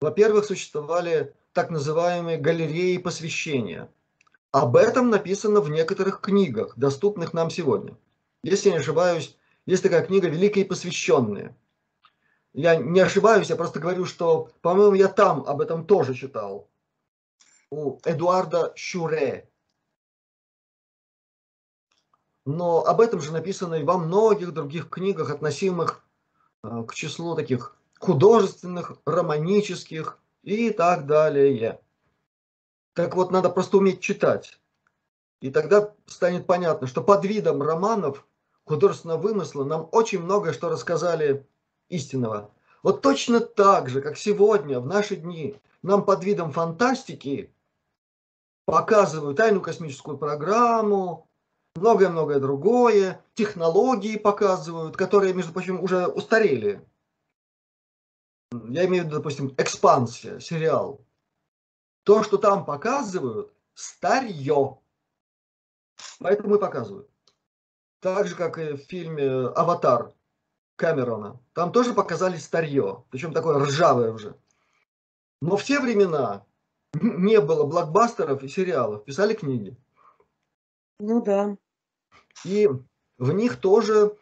[0.00, 3.90] Во-первых, существовали так называемые галереи посвящения–
[4.52, 7.96] об этом написано в некоторых книгах, доступных нам сегодня.
[8.44, 11.56] Если я не ошибаюсь, есть такая книга «Великие посвященные».
[12.54, 16.68] Я не ошибаюсь, я просто говорю, что, по-моему, я там об этом тоже читал.
[17.70, 19.48] У Эдуарда Щуре.
[22.44, 26.04] Но об этом же написано и во многих других книгах, относимых
[26.62, 31.80] э, к числу таких художественных, романических и так далее.
[32.94, 34.58] Так вот, надо просто уметь читать.
[35.40, 38.26] И тогда станет понятно, что под видом романов
[38.64, 41.46] художественного вымысла нам очень многое что рассказали
[41.92, 42.50] истинного.
[42.82, 47.52] Вот точно так же, как сегодня, в наши дни, нам под видом фантастики
[48.64, 51.28] показывают тайну космическую программу,
[51.76, 56.84] многое-многое другое, технологии показывают, которые, между прочим, уже устарели.
[58.68, 61.04] Я имею в виду, допустим, «Экспансия», сериал.
[62.04, 64.78] То, что там показывают, старье.
[66.18, 67.08] Поэтому и показывают.
[68.00, 70.12] Так же, как и в фильме «Аватар»
[70.82, 71.40] Кэмерона.
[71.52, 74.34] Там тоже показали старье, причем такое ржавое уже.
[75.40, 76.44] Но в те времена
[77.00, 79.76] не было блокбастеров и сериалов, писали книги.
[80.98, 81.56] Ну да.
[82.44, 82.68] И
[83.18, 84.16] в них тоже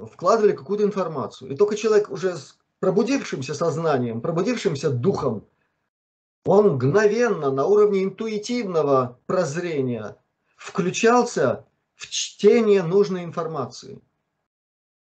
[0.00, 1.52] вкладывали какую-то информацию.
[1.52, 5.46] И только человек уже с пробудившимся сознанием, пробудившимся духом
[6.44, 10.16] он мгновенно на уровне интуитивного прозрения
[10.56, 11.64] включался
[11.94, 14.02] в чтение нужной информации.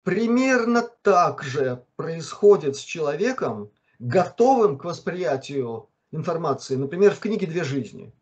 [0.05, 8.13] Примерно так же происходит с человеком, готовым к восприятию информации, например, в книге «Две жизни».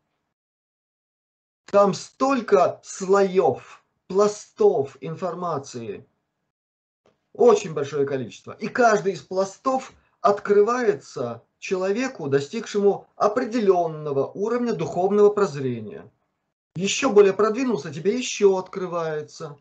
[1.67, 6.07] Там столько слоев, пластов информации,
[7.33, 8.53] очень большое количество.
[8.53, 16.09] И каждый из пластов открывается человеку, достигшему определенного уровня духовного прозрения.
[16.77, 19.59] Еще более продвинулся, тебе еще открывается.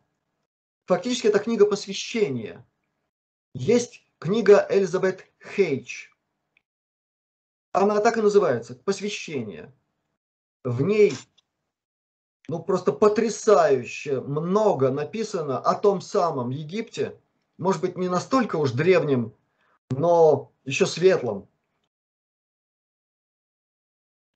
[0.91, 2.67] Фактически это книга посвящения.
[3.54, 6.13] Есть книга Элизабет Хейч.
[7.71, 9.73] Она так и называется, посвящение.
[10.65, 11.13] В ней
[12.50, 17.17] ну просто потрясающе много написано о том самом Египте,
[17.58, 19.33] может быть не настолько уж древнем,
[19.92, 21.48] но еще светлом,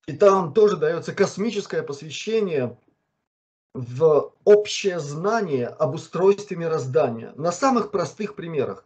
[0.08, 2.80] и там тоже дается космическое посвящение
[3.76, 8.86] в общее знание об устройстве мироздания на самых простых примерах.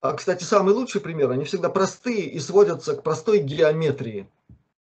[0.00, 4.28] А, кстати, самый лучший пример, они всегда простые и сводятся к простой геометрии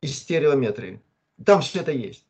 [0.01, 1.01] и стереометрии.
[1.45, 2.25] Там все это есть.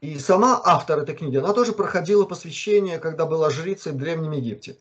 [0.00, 4.78] И сама автор этой книги, она тоже проходила посвящение, когда была жрицей в Древнем Египте.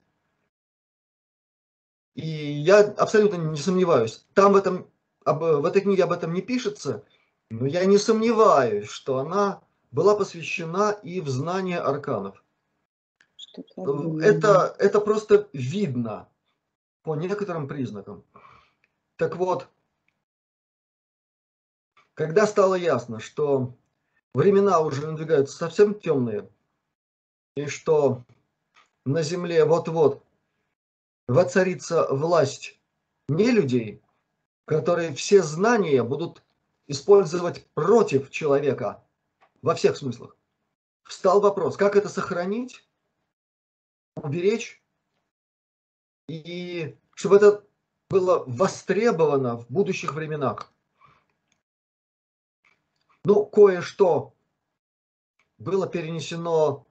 [2.16, 4.88] И я абсолютно не сомневаюсь, там в, этом,
[5.26, 7.04] в этой книге об этом не пишется,
[7.50, 12.44] но я не сомневаюсь, что она была посвящена и в знание арканов.
[14.22, 16.30] Это, это просто видно
[17.04, 18.24] по некоторым признакам.
[19.18, 19.68] Так вот,
[22.14, 23.74] когда стало ясно, что
[24.34, 26.50] времена уже надвигаются совсем темные,
[27.56, 28.24] и что
[29.06, 30.24] на земле вот-вот
[31.28, 32.80] воцарится власть
[33.28, 34.02] не людей,
[34.66, 36.44] которые все знания будут
[36.88, 39.04] использовать против человека
[39.62, 40.36] во всех смыслах.
[41.04, 42.88] Встал вопрос, как это сохранить,
[44.16, 44.82] уберечь,
[46.28, 47.64] и чтобы это
[48.10, 50.72] было востребовано в будущих временах.
[53.24, 54.34] Ну, кое-что
[55.58, 56.86] было перенесено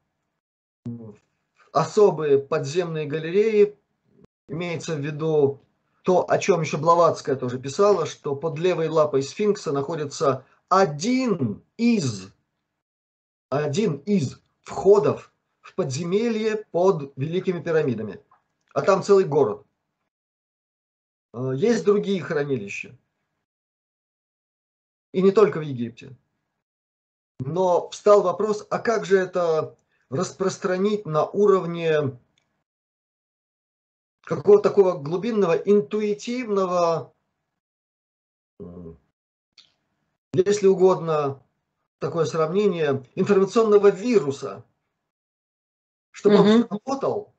[0.84, 1.16] в
[1.72, 3.76] особые подземные галереи.
[4.48, 5.60] Имеется в виду
[6.02, 12.32] то, о чем еще Блаватская тоже писала, что под левой лапой сфинкса находится один из,
[13.50, 18.22] один из входов в подземелье под Великими пирамидами.
[18.72, 19.66] А там целый город.
[21.32, 22.96] А, есть другие хранилища.
[25.12, 26.16] И не только в Египте.
[27.40, 29.76] Но встал вопрос, а как же это
[30.08, 32.18] распространить на уровне
[34.22, 37.12] какого-то такого глубинного, интуитивного,
[40.32, 41.42] если угодно,
[42.00, 44.64] такое сравнение, информационного вируса,
[46.10, 46.48] чтобы угу.
[46.48, 47.34] он работал,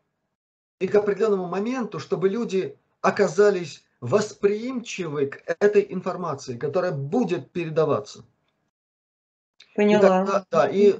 [0.79, 8.23] и к определенному моменту, чтобы люди оказались восприимчивы к этой информации, которая будет передаваться.
[9.75, 9.99] Поняла.
[9.99, 10.93] И тогда, да, и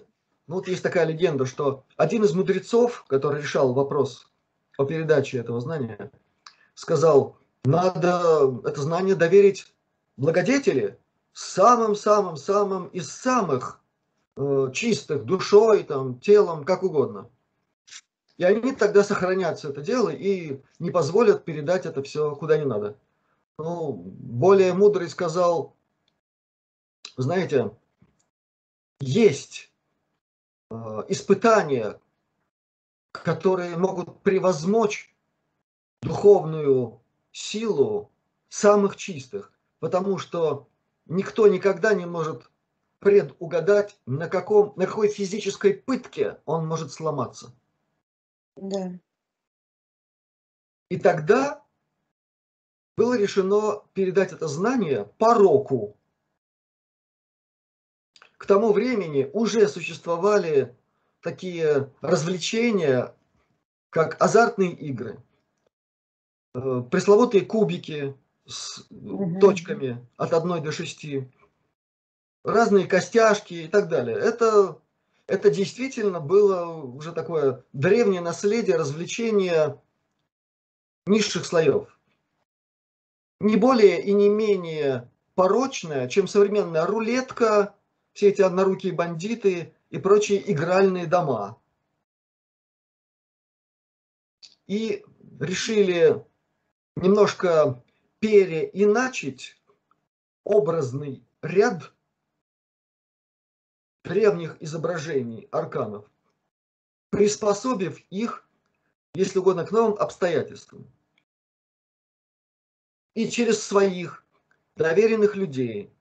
[0.48, 4.28] ну, вот есть такая легенда, что один из мудрецов, который решал вопрос
[4.78, 6.12] о передаче этого знания,
[6.74, 9.74] сказал, надо это знание доверить
[10.18, 11.00] благодетели,
[11.34, 13.82] самым-самым-самым из самых
[14.38, 17.30] э, чистых, душой, там, телом, как угодно.
[18.38, 22.66] И они тогда сохранят все это дело и не позволят передать это все куда не
[22.66, 22.98] надо.
[23.58, 25.76] Ну, более мудрый сказал,
[27.18, 27.72] знаете,
[29.00, 29.72] есть
[30.72, 32.00] э, испытания,
[33.12, 35.14] которые могут превозмочь
[36.02, 37.00] духовную
[37.32, 38.12] силу
[38.50, 40.68] самых чистых, потому что
[41.12, 42.50] никто никогда не может
[43.00, 47.54] предугадать, на, каком, на какой физической пытке он может сломаться.
[48.56, 48.94] Да.
[50.90, 51.64] И тогда
[52.96, 55.98] было решено передать это знание пороку.
[58.38, 60.76] К тому времени уже существовали
[61.22, 63.16] такие развлечения,
[63.90, 65.22] как азартные игры,
[66.54, 68.16] э, пресловутые кубики
[68.46, 69.40] с угу.
[69.40, 71.06] точками от 1 до 6,
[72.44, 74.18] разные костяшки и так далее.
[74.18, 74.80] Это,
[75.28, 79.82] это действительно было уже такое древнее наследие развлечения
[81.06, 81.98] низших слоев.
[83.40, 87.76] Не более и не менее порочное, чем современная рулетка,
[88.14, 91.58] все эти однорукие бандиты и прочие игральные дома.
[94.68, 95.04] И
[95.40, 96.24] решили
[96.96, 97.84] немножко
[98.22, 99.60] переиначить
[100.44, 101.92] образный ряд
[104.04, 106.06] древних изображений арканов,
[107.10, 108.48] приспособив их,
[109.16, 110.88] если угодно, к новым обстоятельствам.
[113.16, 114.24] И через своих
[114.76, 115.92] доверенных людей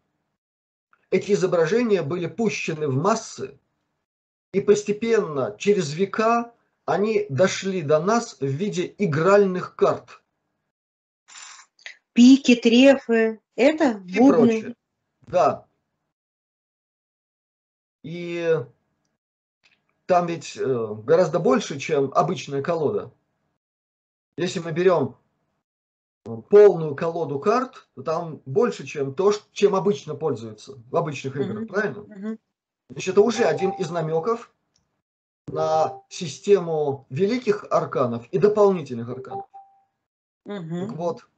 [1.10, 3.58] эти изображения были пущены в массы
[4.52, 6.52] и постепенно, через века,
[6.84, 10.19] они дошли до нас в виде игральных карт.
[12.20, 14.36] Пики, трефы, это и бубны.
[14.36, 14.74] прочее.
[15.22, 15.66] Да.
[18.02, 18.58] И
[20.04, 23.10] там ведь э, гораздо больше, чем обычная колода.
[24.36, 25.16] Если мы берем
[26.50, 31.66] полную колоду карт, то там больше, чем то, чем обычно пользуются в обычных играх, mm-hmm.
[31.68, 32.00] правильно?
[32.00, 32.38] Mm-hmm.
[32.90, 34.52] Значит, это уже один из намеков
[35.46, 39.46] на систему великих арканов и дополнительных арканов.
[40.44, 40.86] Угу.
[40.86, 41.29] Так вот,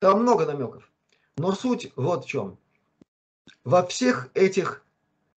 [0.00, 0.90] там много намеков.
[1.36, 2.58] Но суть вот в чем.
[3.64, 4.84] Во всех этих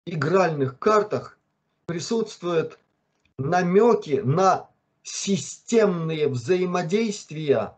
[0.06, 1.38] игральных картах
[1.86, 2.80] присутствуют
[3.38, 4.70] намеки на
[5.04, 7.78] системные взаимодействия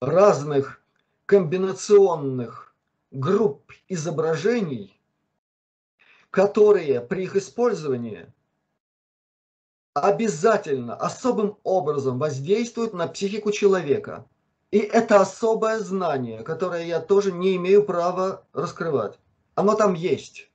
[0.00, 0.82] разных
[1.26, 2.74] комбинационных
[3.12, 5.00] групп изображений,
[6.30, 8.32] которые при их использовании
[9.94, 14.26] обязательно особым образом воздействуют на психику человека.
[14.72, 19.18] И это особое знание, которое я тоже не имею права раскрывать.
[19.54, 20.50] Оно там есть.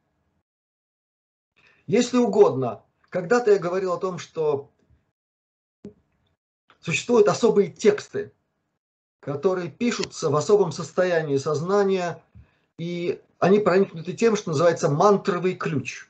[1.85, 4.71] Если угодно, когда-то я говорил о том, что
[6.81, 8.33] существуют особые тексты,
[9.19, 12.21] которые пишутся в особом состоянии сознания
[12.79, 16.09] и они проникнуты тем, что называется мантровый ключ.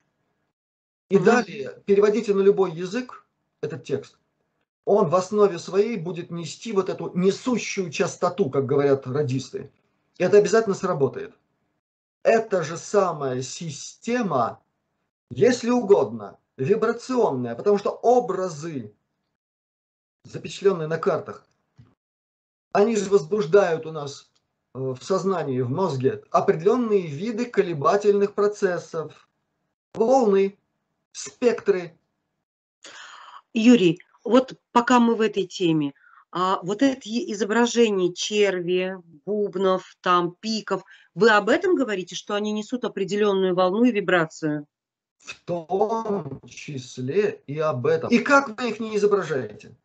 [1.09, 1.25] И угу.
[1.25, 3.25] далее переводите на любой язык
[3.61, 4.17] этот текст.
[4.88, 9.69] Он в основе своей будет нести вот эту несущую частоту, как говорят радисты.
[10.17, 11.35] И это обязательно сработает.
[12.23, 14.61] Это же самая система,
[15.29, 18.95] если угодно, вибрационная, потому что образы,
[20.23, 21.45] запечатленные на картах,
[22.71, 24.31] они же возбуждают у нас
[24.73, 29.27] э, в сознании, в мозге определенные виды колебательных процессов,
[29.93, 30.57] волны,
[31.11, 31.99] спектры.
[33.53, 35.93] Юрий, вот пока мы в этой теме,
[36.32, 40.84] а вот эти изображения черви, бубнов, там, пиков,
[41.15, 44.65] вы об этом говорите, что они несут определенную волну и вибрацию?
[45.17, 48.09] В том числе и об этом.
[48.09, 49.75] И как вы их не изображаете?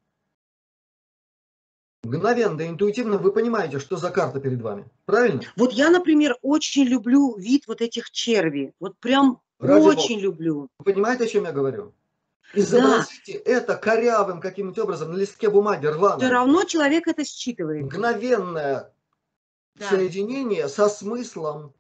[2.05, 4.85] Мгновенно, интуитивно вы понимаете, что за карта перед вами.
[5.05, 5.43] Правильно?
[5.57, 8.73] Вот я, например, очень люблю вид вот этих червей.
[8.81, 10.27] Вот прям Ради очень Бога.
[10.27, 10.69] люблю.
[10.81, 11.95] Вы понимаете, о чем я говорю?
[12.55, 13.51] Изобразите да.
[13.51, 16.21] это корявым каким-нибудь образом на листке бумаги рваном.
[16.21, 17.85] Все равно человек это считывает.
[17.85, 18.93] Мгновенное
[19.75, 19.89] да.
[19.89, 21.75] соединение со смыслом.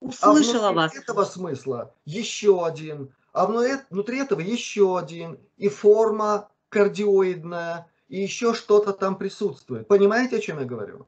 [0.00, 0.94] Услышала а вас.
[0.96, 3.14] этого смысла еще один.
[3.32, 5.38] А внутри этого еще один.
[5.56, 9.86] И форма кардиоидная, и еще что-то там присутствует.
[9.88, 11.06] Понимаете, о чем я говорю?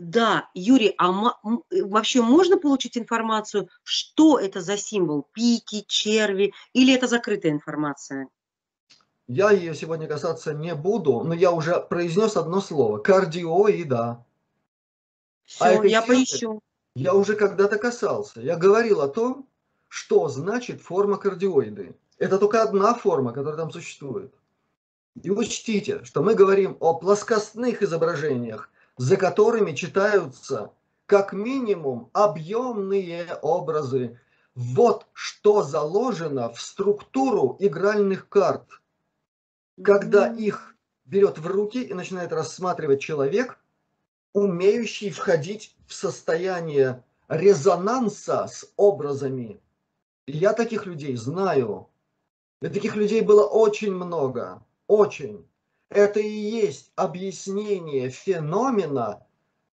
[0.00, 1.12] Да, Юрий, а
[1.70, 5.28] вообще можно получить информацию, что это за символ?
[5.34, 8.28] Пики, черви или это закрытая информация?
[9.28, 12.96] Я ее сегодня касаться не буду, но я уже произнес одно слово.
[12.96, 14.24] Кардиоида.
[15.44, 16.62] Все, а я поищу.
[16.94, 18.40] Я уже когда-то касался.
[18.40, 19.46] Я говорил о том,
[19.88, 21.94] что значит форма кардиоиды.
[22.16, 24.32] Это только одна форма, которая там существует.
[25.22, 28.70] И учтите, что мы говорим о плоскостных изображениях,
[29.00, 30.72] за которыми читаются
[31.06, 34.20] как минимум объемные образы.
[34.54, 38.82] Вот что заложено в структуру игральных карт.
[39.82, 40.76] Когда их
[41.06, 43.58] берет в руки и начинает рассматривать человек,
[44.34, 49.62] умеющий входить в состояние резонанса с образами.
[50.26, 51.88] Я таких людей знаю.
[52.60, 54.62] И таких людей было очень много.
[54.88, 55.48] Очень.
[55.90, 59.26] Это и есть объяснение феномена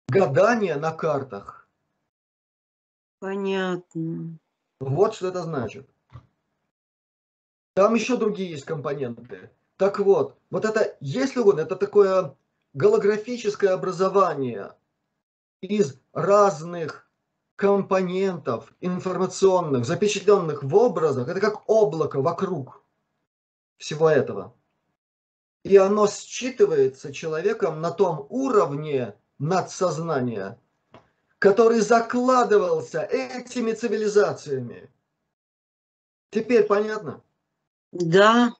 [0.07, 1.67] гадания на картах.
[3.19, 4.37] Понятно.
[4.79, 5.89] Вот что это значит.
[7.73, 9.49] Там еще другие есть компоненты.
[9.75, 12.33] Так вот, вот это, если угодно, это такое
[12.73, 14.73] голографическое образование
[15.59, 17.09] из разных
[17.57, 21.27] компонентов информационных, запечатленных в образах.
[21.27, 22.81] Это как облако вокруг
[23.77, 24.53] всего этого
[25.65, 30.59] и оно считывается человеком на том уровне надсознания,
[31.39, 34.91] который закладывался этими цивилизациями.
[36.29, 37.23] Теперь понятно?
[37.91, 38.53] Да.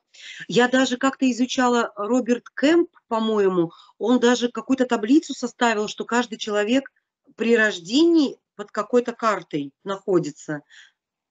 [0.48, 6.92] Я даже как-то изучала Роберт Кэмп, по-моему, он даже какую-то таблицу составил, что каждый человек
[7.36, 10.64] при рождении под какой-то картой находится.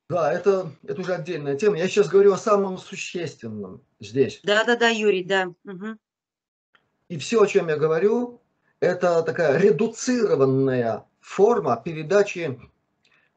[0.09, 1.79] Да, это, это уже отдельная тема.
[1.79, 4.41] Я сейчас говорю о самом существенном здесь.
[4.43, 5.53] Да-да-да, Юрий, да.
[5.65, 5.97] Угу.
[7.09, 8.41] И все, о чем я говорю,
[8.81, 12.61] это такая редуцированная форма передачи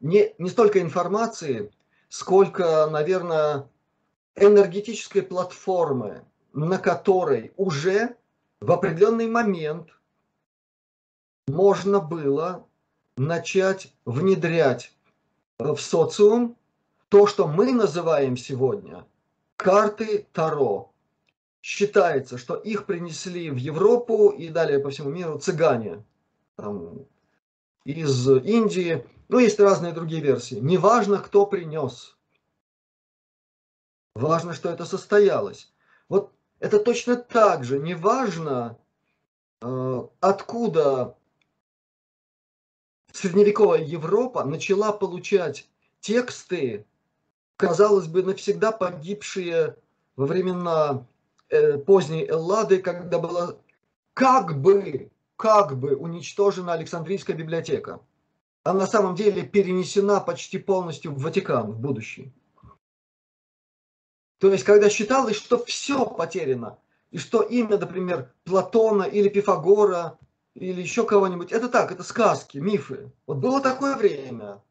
[0.00, 1.72] не, не столько информации,
[2.08, 3.68] сколько, наверное,
[4.36, 8.16] энергетической платформы, на которой уже
[8.60, 9.88] в определенный момент
[11.46, 12.66] можно было
[13.16, 14.92] начать внедрять
[15.58, 16.56] в социум
[17.08, 19.04] то, что мы называем сегодня
[19.56, 20.92] карты Таро.
[21.60, 26.04] Считается, что их принесли в Европу и далее по всему миру цыгане
[26.54, 27.04] там,
[27.84, 29.04] из Индии.
[29.28, 30.54] Ну, есть разные другие версии.
[30.54, 32.16] Неважно, кто принес.
[34.14, 35.72] Важно, что это состоялось.
[36.08, 37.80] Вот это точно так же.
[37.80, 38.78] Неважно,
[39.60, 41.17] э, откуда
[43.18, 45.68] средневековая Европа начала получать
[46.00, 46.86] тексты
[47.58, 49.76] казалось бы, навсегда погибшие
[50.16, 51.06] во времена
[51.50, 53.56] э, поздней Эллады, когда была
[54.14, 58.00] как бы, как бы уничтожена Александрийская библиотека.
[58.62, 62.32] А на самом деле перенесена почти полностью в Ватикан в будущее.
[64.38, 66.78] То есть, когда считалось, что все потеряно,
[67.10, 70.16] и что имя, например, Платона или Пифагора,
[70.54, 73.12] или еще кого-нибудь, это так, это сказки, мифы.
[73.26, 74.62] Вот было такое время.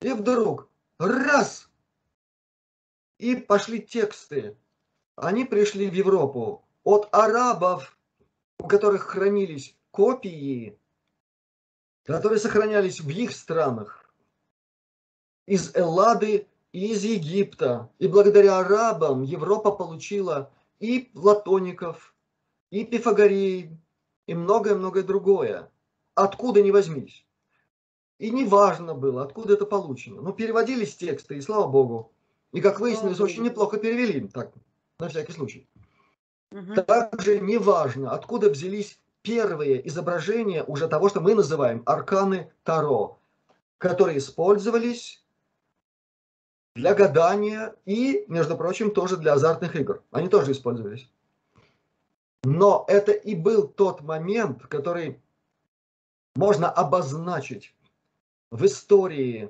[0.00, 0.68] И вдруг,
[0.98, 1.68] раз,
[3.18, 4.56] и пошли тексты.
[5.16, 7.96] Они пришли в Европу от арабов,
[8.58, 10.78] у которых хранились копии,
[12.04, 14.12] которые сохранялись в их странах.
[15.46, 17.90] Из Эллады и из Египта.
[17.98, 22.14] И благодаря арабам Европа получила и платоников,
[22.70, 23.78] и пифагорей,
[24.26, 25.70] и многое-многое другое.
[26.14, 27.26] Откуда ни возьмись.
[28.18, 30.22] И не важно было, откуда это получено.
[30.22, 32.12] Но переводились тексты, и слава богу.
[32.52, 34.52] И, как выяснилось, очень неплохо перевели, так,
[35.00, 35.68] на всякий случай.
[36.52, 36.82] Угу.
[36.82, 43.18] Также не важно, откуда взялись первые изображения уже того, что мы называем арканы Таро,
[43.78, 45.24] которые использовались
[46.76, 50.02] для гадания и, между прочим, тоже для азартных игр.
[50.12, 51.08] Они тоже использовались.
[52.44, 55.18] Но это и был тот момент, который
[56.36, 57.74] можно обозначить
[58.50, 59.48] в истории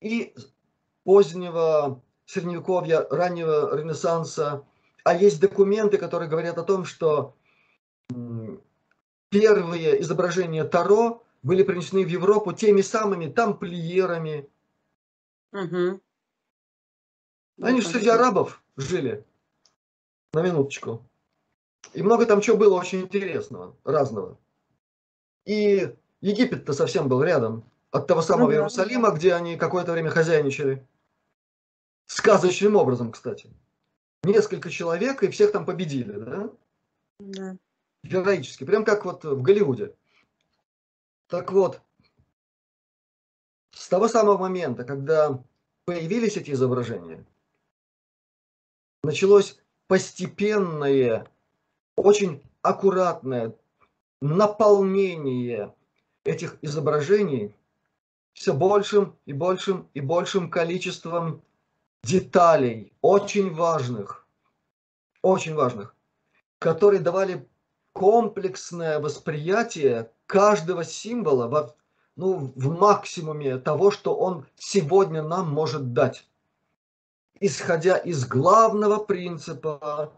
[0.00, 0.34] и
[1.04, 4.64] позднего средневековья, раннего Ренессанса,
[5.04, 7.34] а есть документы, которые говорят о том, что
[9.28, 14.48] первые изображения Таро были принесены в Европу теми самыми тамплиерами.
[15.52, 16.00] Угу.
[17.62, 19.24] Они же среди арабов жили.
[20.32, 21.04] На минуточку.
[21.92, 24.38] И много там чего было очень интересного, разного.
[25.44, 29.16] И Египет-то совсем был рядом от того самого ну, Иерусалима, да.
[29.16, 30.86] где они какое-то время хозяйничали.
[32.06, 33.50] Сказочным образом, кстати.
[34.22, 36.50] Несколько человек, и всех там победили, да?
[37.18, 37.56] Да.
[38.02, 38.64] Героически.
[38.64, 39.94] Прям как вот в Голливуде.
[41.26, 41.80] Так вот,
[43.72, 45.42] с того самого момента, когда
[45.84, 47.24] появились эти изображения,
[49.02, 51.26] началось постепенное,
[51.96, 53.54] очень аккуратное
[54.20, 55.74] наполнение
[56.24, 57.54] этих изображений
[58.32, 61.42] все большим и большим и большим количеством
[62.02, 64.26] деталей, очень важных,
[65.22, 65.94] очень важных,
[66.58, 67.48] которые давали
[67.92, 71.74] комплексное восприятие каждого символа во,
[72.16, 76.26] ну, в максимуме того, что он сегодня нам может дать.
[77.40, 80.12] Исходя из главного принципа,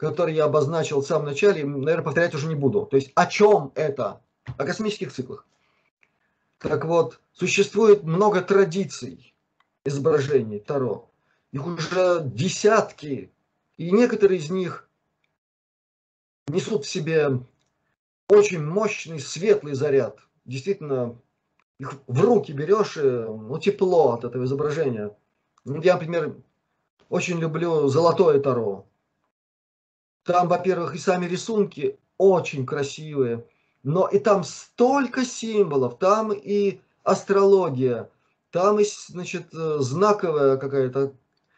[0.00, 2.86] который я обозначил в самом начале, наверное, повторять уже не буду.
[2.86, 4.22] То есть о чем это?
[4.56, 5.46] О космических циклах.
[6.58, 9.34] Так вот, существует много традиций
[9.84, 11.10] изображений Таро.
[11.52, 13.30] Их уже десятки.
[13.76, 14.88] И некоторые из них
[16.48, 17.38] несут в себе
[18.30, 20.18] очень мощный светлый заряд.
[20.46, 21.18] Действительно,
[21.78, 25.14] их в руки берешь, и, ну, тепло от этого изображения.
[25.66, 26.36] Я, например,
[27.10, 28.86] очень люблю золотое таро.
[30.24, 33.46] Там, во-первых, и сами рисунки очень красивые,
[33.82, 38.10] но и там столько символов, там и астрология,
[38.50, 41.14] там и, значит, знаковая какая-то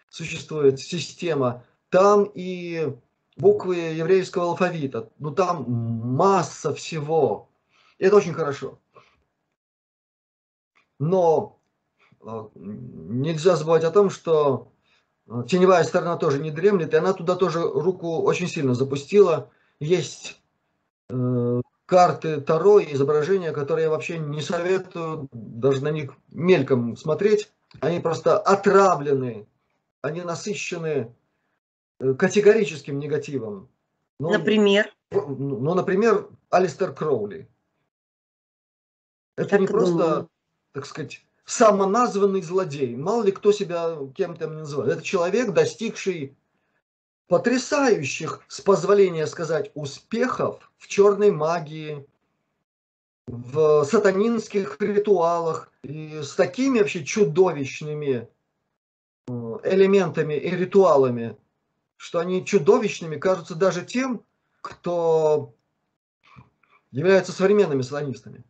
[0.09, 2.97] существует система, там и
[3.37, 7.49] буквы еврейского алфавита, ну там масса всего.
[7.99, 8.79] И это очень хорошо.
[10.99, 11.59] Но
[12.21, 14.72] а, нельзя забывать о том, что
[15.49, 19.51] теневая сторона тоже не дремлет, и она туда тоже руку очень сильно запустила.
[19.81, 20.41] Есть
[21.09, 27.51] э, карты Таро и изображения, которые я вообще не советую даже на них мельком смотреть.
[27.81, 29.47] Они просто отравлены,
[30.03, 31.15] они насыщены
[32.01, 33.69] э, категорическим негативом.
[34.19, 34.93] Ну, например?
[35.11, 37.49] Ну, ну, например, Алистер Кроули.
[39.37, 40.29] Это так не просто, думаю.
[40.73, 42.97] так сказать, самоназванный злодей.
[42.97, 44.93] Мало ли кто себя кем-то называет.
[44.93, 46.37] Это человек, достигший
[47.29, 52.07] потрясающих, с позволения сказать, успехов в черной магии,
[53.27, 58.29] в сатанинских ритуалах, и с такими вообще чудовищными
[59.29, 59.33] э,
[59.65, 61.37] элементами и ритуалами,
[61.97, 64.23] что они чудовищными кажутся даже тем,
[64.61, 65.55] кто
[66.91, 68.45] является современными сатанистами.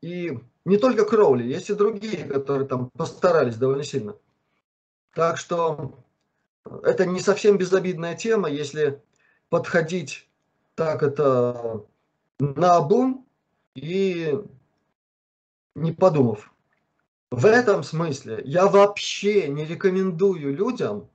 [0.00, 4.16] И не только Кроули, есть и другие, которые там постарались довольно сильно.
[5.12, 5.94] Так что
[6.82, 9.02] это не совсем безобидная тема, если
[9.50, 10.28] подходить
[10.74, 11.84] так это
[12.38, 13.26] на обум
[13.74, 14.38] и
[15.74, 16.52] не подумав.
[17.30, 21.08] В этом смысле я вообще не рекомендую людям,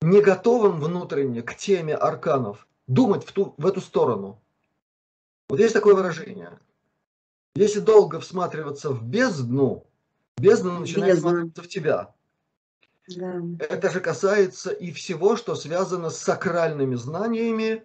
[0.00, 4.40] не готовым внутренне к теме арканов, думать в, ту, в эту сторону.
[5.48, 6.58] Вот есть такое выражение–
[7.54, 9.86] если долго всматриваться в бездну,
[10.36, 11.30] бездна начинает бездна.
[11.30, 12.14] смотреться в тебя.
[13.08, 13.42] Да.
[13.68, 17.84] Это же касается и всего, что связано с сакральными знаниями,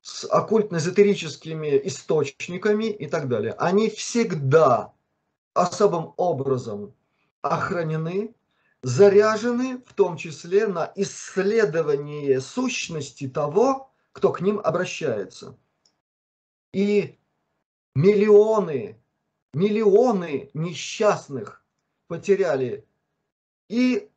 [0.00, 3.52] с оккультно-эзотерическими источниками и так далее.
[3.52, 4.92] Они всегда
[5.52, 6.94] особым образом
[7.42, 8.34] охранены,
[8.82, 15.56] заряжены в том числе на исследование сущности того, кто к ним обращается.
[16.72, 17.18] И
[17.94, 18.98] миллионы
[19.54, 21.64] миллионы несчастных
[22.08, 22.86] потеряли
[23.68, 24.10] и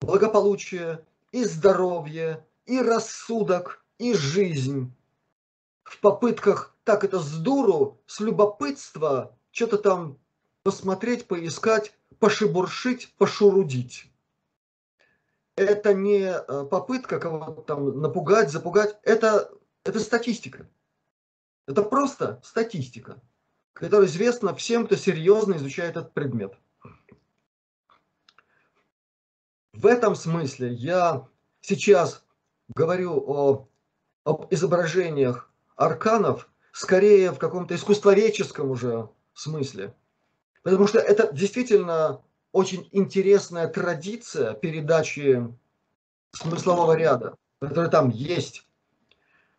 [0.00, 4.92] благополучие, и здоровье, и рассудок, и жизнь
[5.90, 10.18] в попытках так это с дуру, с любопытства, что-то там
[10.62, 14.10] посмотреть, поискать, пошебуршить, пошурудить.
[15.56, 19.50] Это не э, попытка кого-то там напугать, запугать, это,
[19.84, 20.68] это статистика.
[21.66, 23.20] Это просто статистика,
[23.72, 26.54] которая известна всем, кто серьезно изучает этот предмет.
[29.72, 31.26] В этом смысле я
[31.60, 32.24] сейчас
[32.68, 33.68] говорю о,
[34.24, 39.94] об изображениях арканов скорее в каком-то искусствоведческом уже смысле.
[40.62, 45.42] Потому что это действительно очень интересная традиция передачи
[46.32, 48.66] смыслового ряда, который там есть.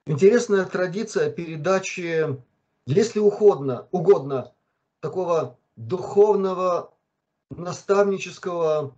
[0.06, 2.42] Интересная традиция передачи,
[2.92, 4.54] если угодно, угодно
[5.00, 6.94] такого духовного,
[7.50, 8.96] наставнического,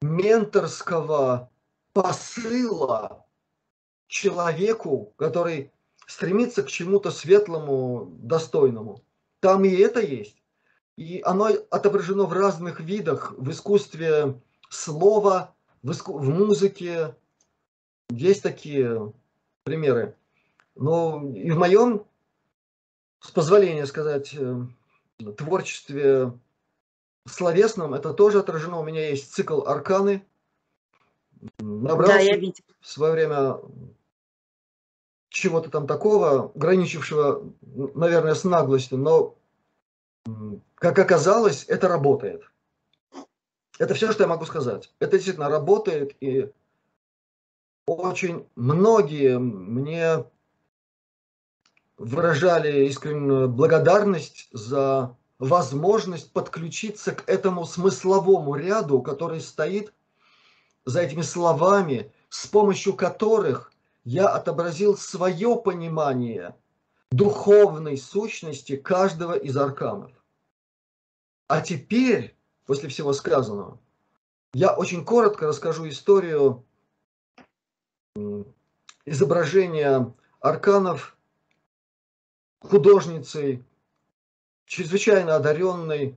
[0.00, 1.50] менторского
[1.92, 3.26] посыла
[4.08, 5.72] человеку, который
[6.06, 9.02] стремится к чему-то светлому, достойному.
[9.40, 10.42] Там и это есть.
[10.96, 16.18] И оно отображено в разных видах, в искусстве слова, в, иску...
[16.18, 17.14] в музыке.
[18.10, 19.12] Есть такие
[19.62, 20.16] примеры.
[20.74, 22.04] Но и в моем,
[23.20, 24.66] с позволения сказать, э,
[25.36, 26.32] творчестве
[27.26, 28.80] словесном это тоже отражено.
[28.80, 30.26] У меня есть цикл «Арканы».
[31.58, 32.64] Набрался да, я видел.
[32.80, 33.58] в свое время
[35.30, 39.36] чего-то там такого, граничившего, наверное, с наглостью, но
[40.74, 42.42] как оказалось, это работает.
[43.78, 44.92] Это все, что я могу сказать.
[44.98, 46.52] Это действительно работает, и
[47.86, 50.24] очень многие мне
[52.00, 59.92] выражали искреннюю благодарность за возможность подключиться к этому смысловому ряду, который стоит
[60.86, 63.70] за этими словами, с помощью которых
[64.04, 66.56] я отобразил свое понимание
[67.10, 70.12] духовной сущности каждого из арканов.
[71.48, 72.34] А теперь,
[72.64, 73.78] после всего сказанного,
[74.54, 76.64] я очень коротко расскажу историю
[79.04, 81.14] изображения арканов
[82.60, 83.64] художницей,
[84.66, 86.16] чрезвычайно одаренной.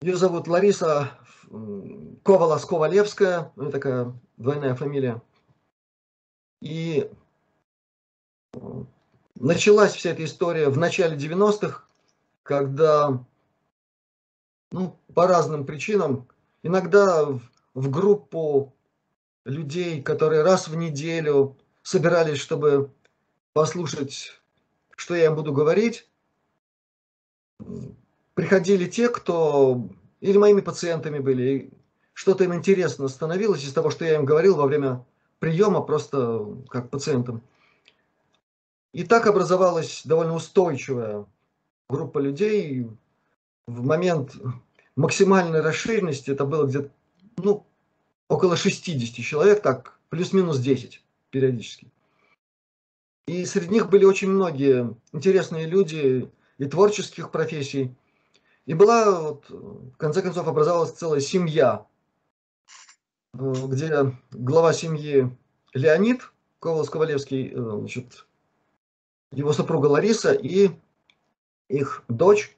[0.00, 1.18] Ее зовут Лариса
[3.62, 5.20] нее такая двойная фамилия.
[6.62, 7.10] И
[9.36, 11.84] началась вся эта история в начале 90-х,
[12.42, 13.24] когда
[14.70, 16.28] ну, по разным причинам,
[16.62, 17.40] иногда в,
[17.74, 18.74] в группу
[19.44, 22.92] людей, которые раз в неделю собирались, чтобы
[23.52, 24.39] послушать,
[25.00, 26.06] что я им буду говорить,
[28.34, 29.88] приходили те, кто
[30.20, 31.72] или моими пациентами были,
[32.12, 35.06] что-то им интересно становилось из того, что я им говорил во время
[35.38, 37.40] приема просто как пациентам.
[38.92, 41.24] И так образовалась довольно устойчивая
[41.88, 42.86] группа людей.
[43.66, 44.36] В момент
[44.96, 46.90] максимальной расширенности это было где-то
[47.38, 47.64] ну,
[48.28, 51.90] около 60 человек, так плюс-минус 10 периодически.
[53.30, 56.28] И среди них были очень многие интересные люди
[56.58, 57.94] и творческих профессий.
[58.66, 61.86] И была, вот, в конце концов, образовалась целая семья
[63.32, 65.30] где глава семьи
[65.74, 68.02] Леонид Ковалс-Ковалевский, э,
[69.30, 70.70] его супруга Лариса и
[71.68, 72.56] их дочь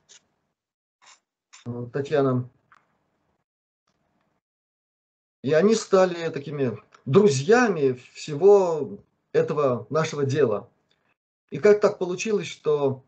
[1.66, 2.48] э, Татьяна.
[5.42, 8.98] И они стали такими друзьями всего
[9.32, 10.68] этого нашего дела.
[11.50, 13.04] И как так получилось, что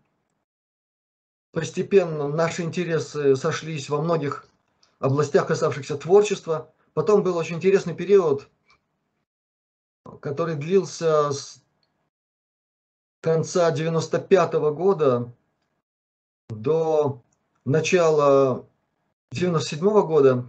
[1.52, 4.46] постепенно наши интересы сошлись во многих
[4.98, 8.48] областях, касавшихся творчества– Потом был очень интересный период,
[10.20, 11.60] который длился с
[13.20, 15.32] конца 95 -го года
[16.48, 17.20] до
[17.64, 18.64] начала
[19.32, 20.48] 97 -го года.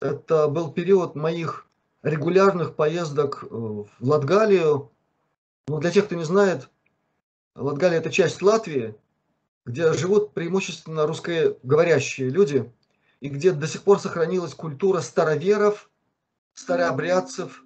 [0.00, 1.66] Это был период моих
[2.02, 4.90] регулярных поездок в Латгалию.
[5.68, 6.68] Ну, для тех, кто не знает,
[7.54, 8.94] Латгалия– это часть Латвии,
[9.64, 12.70] где живут преимущественно русскоговорящие люди–
[13.22, 15.88] и где до сих пор сохранилась культура староверов,
[16.54, 17.62] старообрядцев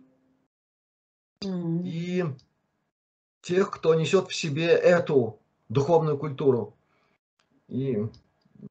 [1.42, 2.24] и
[3.40, 6.76] тех, кто несет в себе эту духовную культуру.
[7.68, 8.06] И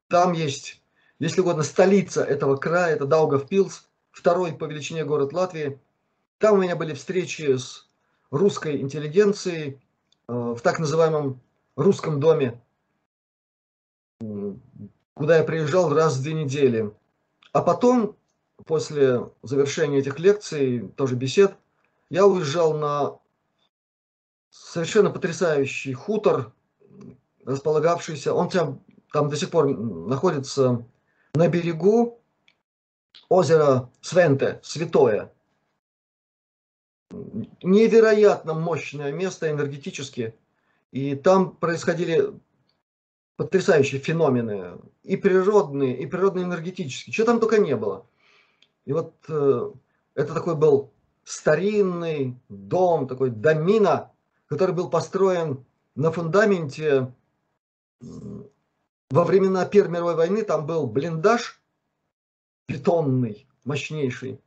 [0.09, 0.80] там есть,
[1.18, 5.80] если угодно, столица этого края, это Даугавпилс, второй по величине город Латвии.
[6.39, 7.88] Там у меня были встречи с
[8.32, 9.82] русской интеллигенцией
[10.28, 11.41] э, в так называемом
[11.76, 12.61] русском доме
[15.13, 16.91] куда я приезжал раз в две недели.
[17.51, 18.16] А потом,
[18.66, 21.55] после завершения этих лекций, тоже бесед,
[22.09, 23.18] я уезжал на
[24.49, 26.53] совершенно потрясающий хутор,
[27.45, 30.86] располагавшийся, он там, там до сих пор находится
[31.34, 32.20] на берегу
[33.30, 35.32] озера Свенте, Святое.
[37.63, 40.36] Невероятно мощное место энергетически.
[40.91, 42.34] И там происходили
[43.36, 48.07] потрясающие феномены, и природные, и природно-энергетические, чего там только не было.
[48.86, 49.72] И вот э,
[50.13, 50.93] это такой был
[51.26, 54.11] старинный дом, такой домина,
[54.47, 57.13] который был построен на фундаменте
[59.09, 61.61] во времена Первой мировой войны, там был блиндаж
[62.68, 64.41] бетонный, мощнейший,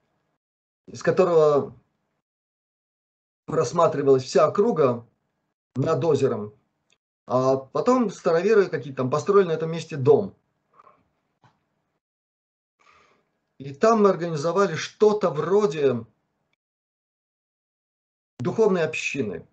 [0.87, 1.75] из которого
[3.47, 5.07] просматривалась вся округа
[5.77, 6.55] над озером.
[7.27, 10.35] А потом староверы какие-то там построили на этом месте дом.
[13.59, 16.07] И там мы организовали что-то вроде
[18.39, 19.47] духовной общины.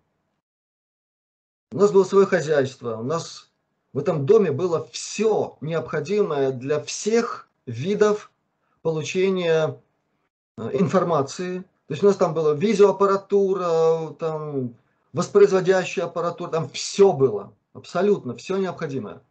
[1.72, 3.50] У нас было свое хозяйство, у нас
[3.92, 8.30] в этом доме было все необходимое для всех видов
[8.86, 9.80] получения
[10.58, 11.58] э, информации.
[11.88, 14.76] То есть у нас там была видеоаппаратура, там
[15.12, 19.22] воспроизводящая аппаратура, там все было, абсолютно все необходимое.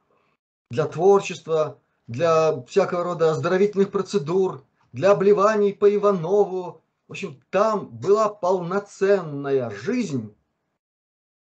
[0.71, 1.77] Для творчества,
[2.07, 6.81] для всякого рода оздоровительных процедур, для обливаний по Иванову.
[7.07, 10.35] В общем, там была полноценная жизнь,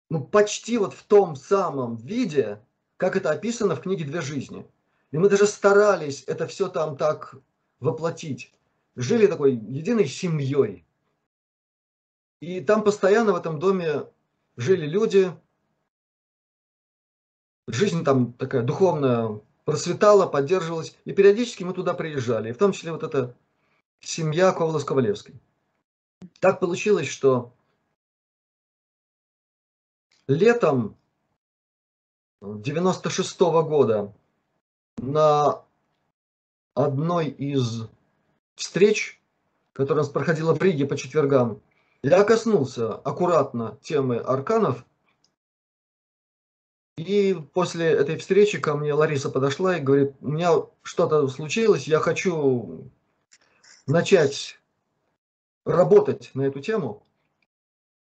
[0.09, 2.59] ну, почти вот в том самом виде,
[2.97, 4.67] как это описано в книге «Две жизни».
[5.11, 7.37] И мы даже старались это все там так
[7.81, 8.53] воплотить.
[8.97, 10.85] Жили такой единой семьей.
[12.41, 14.07] И там постоянно в этом доме
[14.57, 15.33] жили люди.
[17.67, 20.97] Жизнь там такая духовная процветала, поддерживалась.
[21.05, 22.51] И периодически мы туда приезжали.
[22.51, 23.37] И в том числе вот эта
[24.01, 25.35] семья Ковалос-Ковалевской.
[26.41, 27.53] Так получилось, что
[30.27, 30.97] летом
[32.41, 34.15] 96 -го года
[34.99, 35.65] на
[36.79, 37.89] одной из
[38.55, 39.21] встреч,
[39.73, 41.61] которая у нас проходила в Риге по четвергам,
[42.03, 44.85] я коснулся аккуратно темы арканов.
[46.97, 50.53] И после этой встречи ко мне Лариса подошла и говорит, у меня
[50.83, 52.91] что-то случилось, я хочу
[53.87, 54.61] начать
[55.65, 57.03] работать на эту тему.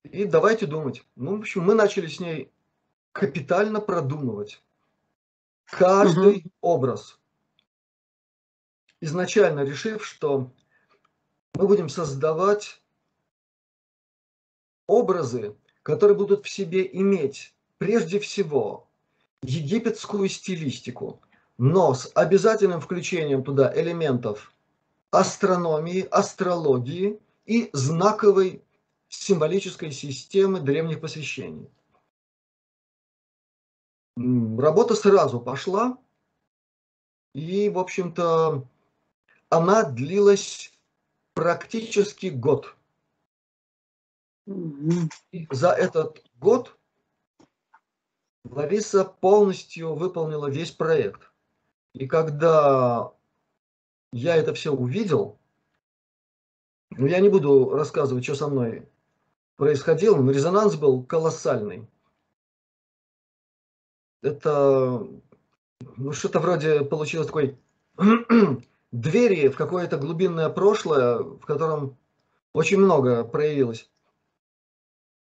[0.04, 1.04] И давайте думать.
[1.16, 2.52] Ну, в общем, мы начали с ней
[3.12, 4.62] капитально продумывать
[5.66, 6.50] каждый угу.
[6.62, 7.20] образ.
[9.06, 10.52] Изначально решив, что
[11.54, 12.82] мы будем создавать
[14.88, 18.88] образы, которые будут в себе иметь прежде всего
[19.44, 21.22] египетскую стилистику,
[21.60, 24.52] но с обязательным включением туда элементов
[25.12, 28.64] астрономии, астрологии и знаковой
[29.08, 31.70] символической системы древних посвящений.
[34.18, 35.96] Работа сразу пошла,
[37.36, 38.68] и, в общем-то,
[39.50, 40.72] она длилась
[41.34, 42.76] практически год.
[44.48, 46.78] И за этот год
[48.44, 51.32] Лариса полностью выполнила весь проект.
[51.94, 53.12] И когда
[54.12, 55.40] я это все увидел,
[56.92, 58.88] ну, я не буду рассказывать, что со мной
[59.56, 61.88] происходило, но резонанс был колоссальный.
[64.22, 65.08] Это
[65.98, 67.58] ну, что-то вроде получилось такой
[69.02, 71.98] двери в какое-то глубинное прошлое, в котором
[72.54, 73.90] очень много проявилось.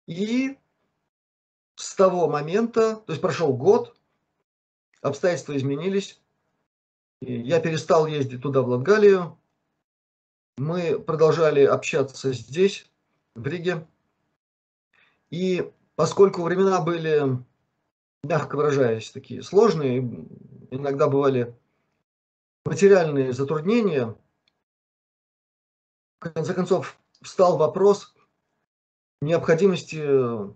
[0.07, 0.57] И
[1.75, 3.97] с того момента, то есть прошел год,
[5.03, 6.21] обстоятельства изменились,
[7.21, 9.37] я перестал ездить туда, в Латгалию,
[10.59, 12.89] мы продолжали общаться здесь,
[13.35, 13.87] в Риге,
[15.31, 17.45] и поскольку времена были,
[18.23, 19.99] мягко выражаясь, такие сложные,
[20.71, 21.55] иногда бывали
[22.67, 24.17] материальные затруднения,
[26.21, 28.14] в конце концов встал вопрос
[29.21, 30.03] необходимости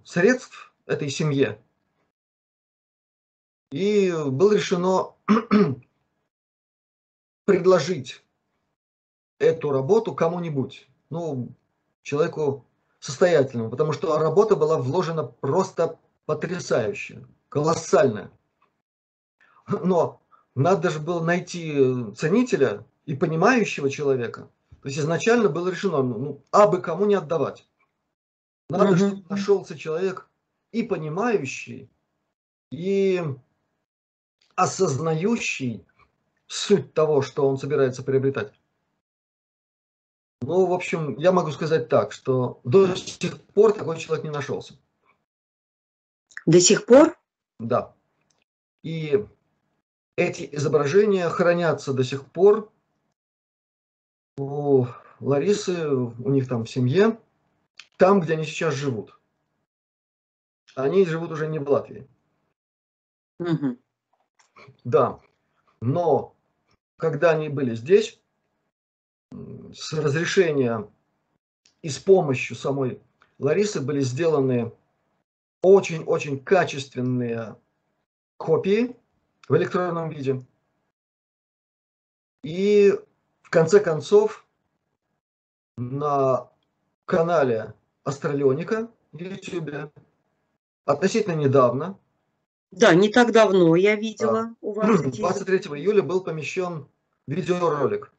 [0.04, 1.62] средств этой семье.
[3.70, 5.14] И было решено
[7.44, 8.24] предложить
[9.38, 11.48] эту работу кому-нибудь, ну,
[12.02, 12.66] человеку
[12.98, 18.30] состоятельному, потому что работа была вложена просто потрясающая, колоссальная.
[19.66, 20.19] Но
[20.54, 24.50] надо же было найти ценителя и понимающего человека.
[24.82, 27.66] То есть изначально было решено, ну, ну а бы кому не отдавать.
[28.68, 30.28] Надо, чтобы нашелся человек
[30.72, 31.90] и понимающий,
[32.70, 33.22] и
[34.54, 35.84] осознающий
[36.46, 38.52] суть того, что он собирается приобретать.
[40.42, 44.74] Ну, в общем, я могу сказать так, что до сих пор такой человек не нашелся.
[46.46, 47.18] До сих пор?
[47.58, 47.94] Да.
[48.82, 49.26] И
[50.20, 52.70] эти изображения хранятся до сих пор
[54.36, 54.86] у
[55.18, 57.18] Ларисы, у них там в семье,
[57.96, 59.18] там, где они сейчас живут.
[60.74, 62.06] Они живут уже не в Латвии.
[63.38, 63.78] Угу.
[64.84, 65.20] Да.
[65.80, 66.36] Но
[66.98, 68.20] когда они были здесь,
[69.72, 70.86] с разрешения
[71.80, 73.00] и с помощью самой
[73.38, 74.72] Ларисы были сделаны
[75.62, 77.56] очень-очень качественные
[78.36, 78.96] копии
[79.50, 80.40] в электронном виде.
[82.44, 82.94] И
[83.42, 84.46] в конце концов
[85.76, 86.48] на
[87.04, 87.74] канале
[88.04, 89.92] Астралионика в YouTube
[90.84, 91.98] относительно недавно.
[92.70, 95.00] Да, не так давно я видела у вас.
[95.02, 96.86] 23 июля был помещен
[97.26, 98.12] видеоролик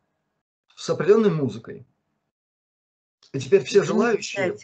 [0.75, 1.87] с определенной музыкой.
[3.31, 4.57] И теперь все желающие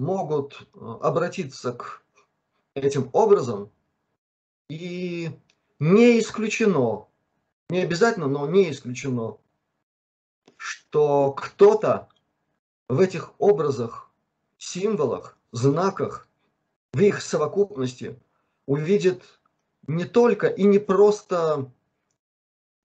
[0.00, 2.02] могут э, обратиться к
[2.74, 3.70] этим образом.
[4.68, 5.30] И
[5.82, 7.08] не исключено,
[7.68, 9.38] не обязательно, но не исключено,
[10.56, 12.08] что кто-то
[12.88, 14.08] в этих образах,
[14.58, 16.28] символах, знаках,
[16.92, 18.16] в их совокупности
[18.66, 19.24] увидит
[19.88, 21.68] не только и не просто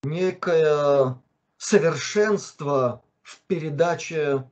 [0.02, 1.22] некое
[1.58, 4.50] совершенство в передаче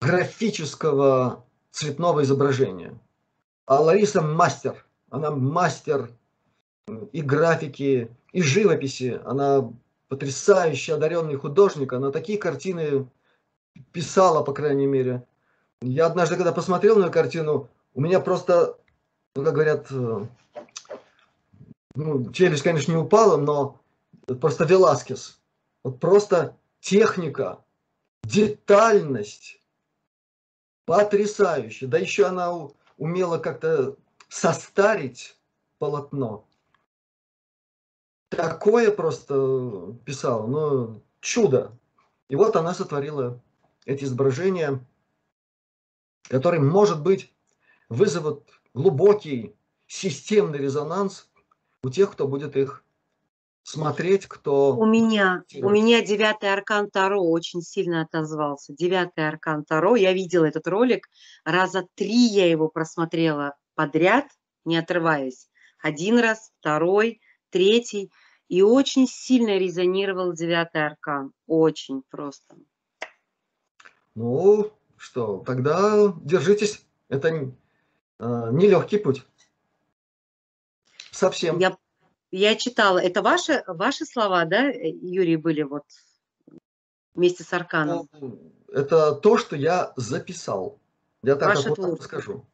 [0.00, 2.98] графического цветного изображения.
[3.66, 6.10] А Лариса мастер, она мастер
[7.12, 9.70] и графики, и живописи, она
[10.08, 13.08] потрясающий одаренный художник, она такие картины
[13.92, 15.24] писала, по крайней мере.
[15.80, 18.76] Я однажды, когда посмотрел на ее картину, у меня просто,
[19.34, 20.26] ну, как говорят, э,
[21.94, 23.80] ну, челюсть, конечно, не упала, но
[24.40, 25.40] просто Веласкес.
[25.82, 27.58] Вот просто техника,
[28.22, 29.60] детальность
[30.86, 31.88] потрясающая.
[31.88, 33.96] Да еще она умела как-то
[34.28, 35.36] состарить
[35.78, 36.46] полотно.
[38.34, 41.72] Такое просто писала, ну, чудо.
[42.28, 43.42] И вот она сотворила
[43.84, 44.84] эти изображения,
[46.28, 47.32] которые, может быть,
[47.88, 49.54] вызовут глубокий
[49.86, 51.28] системный резонанс
[51.82, 52.84] у тех, кто будет их
[53.62, 54.76] смотреть, кто...
[54.76, 58.74] У меня, у меня девятый аркан Таро очень сильно отозвался.
[58.74, 61.08] Девятый аркан Таро, я видела этот ролик,
[61.44, 64.26] раза три я его просмотрела подряд,
[64.64, 65.48] не отрываясь.
[65.82, 67.20] Один раз, второй,
[67.50, 68.10] третий.
[68.48, 71.32] И очень сильно резонировал девятый аркан.
[71.46, 72.56] Очень просто.
[74.14, 76.84] Ну, что, тогда держитесь.
[77.08, 77.50] Это э,
[78.18, 79.24] нелегкий путь.
[81.10, 81.58] Совсем.
[81.58, 81.76] Я
[82.36, 85.84] я читала, это ваши, ваши слова, да, Юрий, были вот
[87.14, 88.08] вместе с Арканом?
[88.12, 90.80] Ну, это то, что я записал.
[91.22, 92.44] Я так Ваше вот скажу.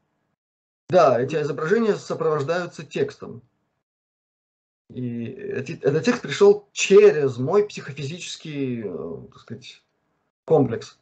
[0.91, 3.41] Да, эти изображения сопровождаются текстом.
[4.93, 9.82] И этот текст пришел через мой психофизический, э, так сказать,
[10.45, 10.99] комплекс.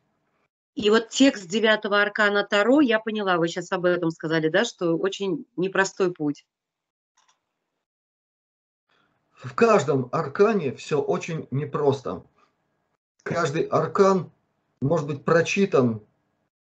[0.74, 4.97] И вот текст девятого аркана Таро, я поняла, вы сейчас об этом сказали, да, что
[4.97, 6.45] очень непростой путь
[9.43, 12.24] в каждом аркане все очень непросто.
[13.22, 14.30] Каждый аркан
[14.80, 16.03] может быть прочитан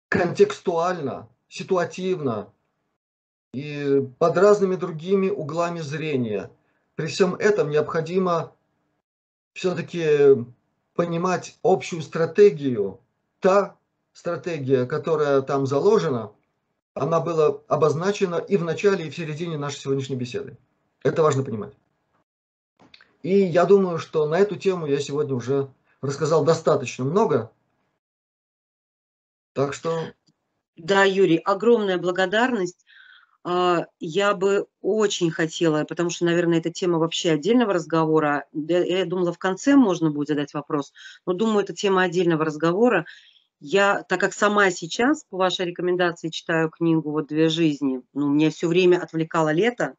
[0.08, 2.52] контекстуально, ситуативно
[3.52, 6.50] и под разными другими углами зрения.
[6.98, 8.56] При всем этом необходимо
[9.52, 10.44] все-таки
[10.94, 12.98] понимать общую стратегию.
[13.38, 13.76] Та
[14.12, 16.32] стратегия, которая там заложена,
[16.94, 20.58] она была обозначена и в начале, и в середине нашей сегодняшней беседы.
[21.04, 21.72] Это важно понимать.
[23.22, 27.52] И я думаю, что на эту тему я сегодня уже рассказал достаточно много.
[29.52, 30.12] Так что...
[30.74, 32.84] Да, Юрий, огромная благодарность.
[33.50, 38.44] А, я бы очень хотела, потому что, наверное, эта тема вообще отдельного разговора.
[38.52, 40.92] Я думала, в конце можно будет задать вопрос,
[41.24, 43.06] но думаю, это тема отдельного разговора.
[43.58, 48.50] Я, так как сама сейчас по вашей рекомендации читаю книгу «Вот две жизни», ну, меня
[48.50, 49.94] все время отвлекало лето,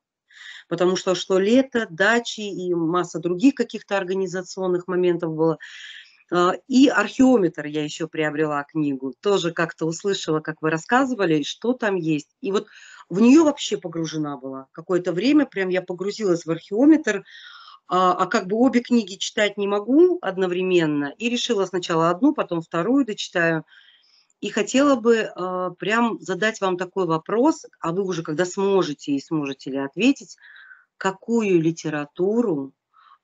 [0.68, 5.58] потому что что лето, дачи и масса других каких-то организационных моментов было.
[6.32, 11.96] А, и археометр я еще приобрела книгу, тоже как-то услышала, как вы рассказывали, что там
[11.96, 12.30] есть.
[12.42, 12.68] И вот
[13.10, 14.68] в нее вообще погружена была.
[14.72, 17.24] Какое-то время прям я погрузилась в археометр,
[17.88, 21.14] а, а как бы обе книги читать не могу одновременно.
[21.18, 23.66] И решила сначала одну, потом вторую дочитаю.
[24.40, 29.20] И хотела бы э, прям задать вам такой вопрос, а вы уже когда сможете и
[29.20, 30.38] сможете ли ответить,
[30.96, 32.72] какую литературу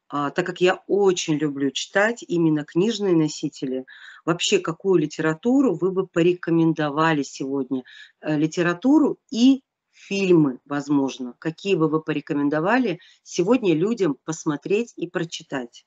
[0.07, 3.85] а, так как я очень люблю читать именно книжные носители,
[4.23, 7.83] вообще какую литературу вы бы порекомендовали сегодня?
[8.21, 11.35] Э, литературу и фильмы, возможно.
[11.39, 15.85] Какие бы вы порекомендовали сегодня людям посмотреть и прочитать?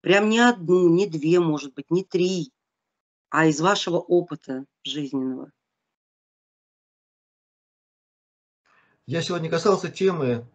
[0.00, 2.52] Прям не одну, не две, может быть, не три,
[3.28, 5.50] а из вашего опыта жизненного.
[9.04, 10.46] Я сегодня касался темы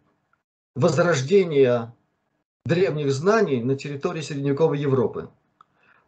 [0.74, 1.94] возрождения
[2.64, 5.30] древних знаний на территории средневековой Европы.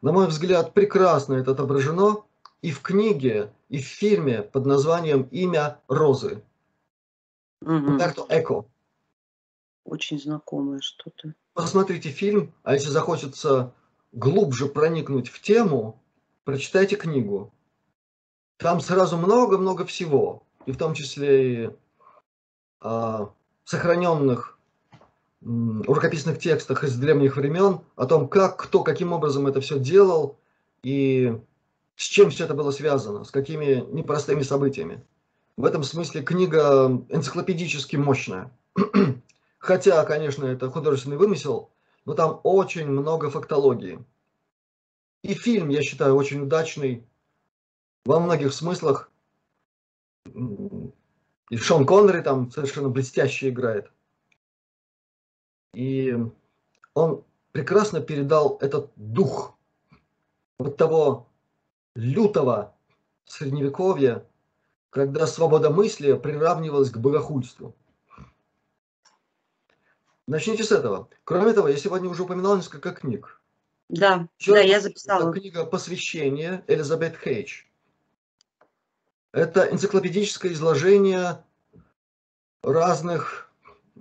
[0.00, 2.24] На мой взгляд, прекрасно это отображено
[2.62, 6.42] и в книге, и в фильме под названием «Имя Розы».
[7.62, 7.98] Угу.
[8.28, 8.64] Эко.
[9.84, 11.34] Очень знакомое что-то.
[11.54, 13.72] Посмотрите фильм, а если захочется
[14.12, 16.00] глубже проникнуть в тему,
[16.44, 17.52] прочитайте книгу.
[18.56, 21.70] Там сразу много-много всего, и в том числе и
[22.80, 23.30] а,
[23.64, 24.53] сохраненных
[25.44, 30.38] в рукописных текстах из древних времен о том, как, кто, каким образом это все делал
[30.82, 31.38] и
[31.96, 35.04] с чем все это было связано, с какими непростыми событиями.
[35.56, 38.50] В этом смысле книга энциклопедически мощная.
[39.58, 41.70] Хотя, конечно, это художественный вымысел,
[42.06, 44.02] но там очень много фактологии.
[45.22, 47.06] И фильм, я считаю, очень удачный
[48.06, 49.10] во многих смыслах.
[50.26, 53.90] И Шон Коннери там совершенно блестяще играет.
[55.74, 56.16] И
[56.94, 59.56] он прекрасно передал этот дух
[60.58, 61.28] вот того
[61.94, 62.74] лютого
[63.24, 64.24] средневековья,
[64.90, 67.74] когда свобода мысли приравнивалась к богохульству.
[70.26, 71.08] Начните с этого.
[71.24, 73.40] Кроме того, я сегодня уже упоминал несколько книг.
[73.90, 75.30] Да, Еще да, я записала.
[75.30, 77.64] Это книга «Посвящение» Элизабет Хейдж.
[79.32, 81.44] Это энциклопедическое изложение
[82.62, 83.52] разных
[83.96, 84.00] э,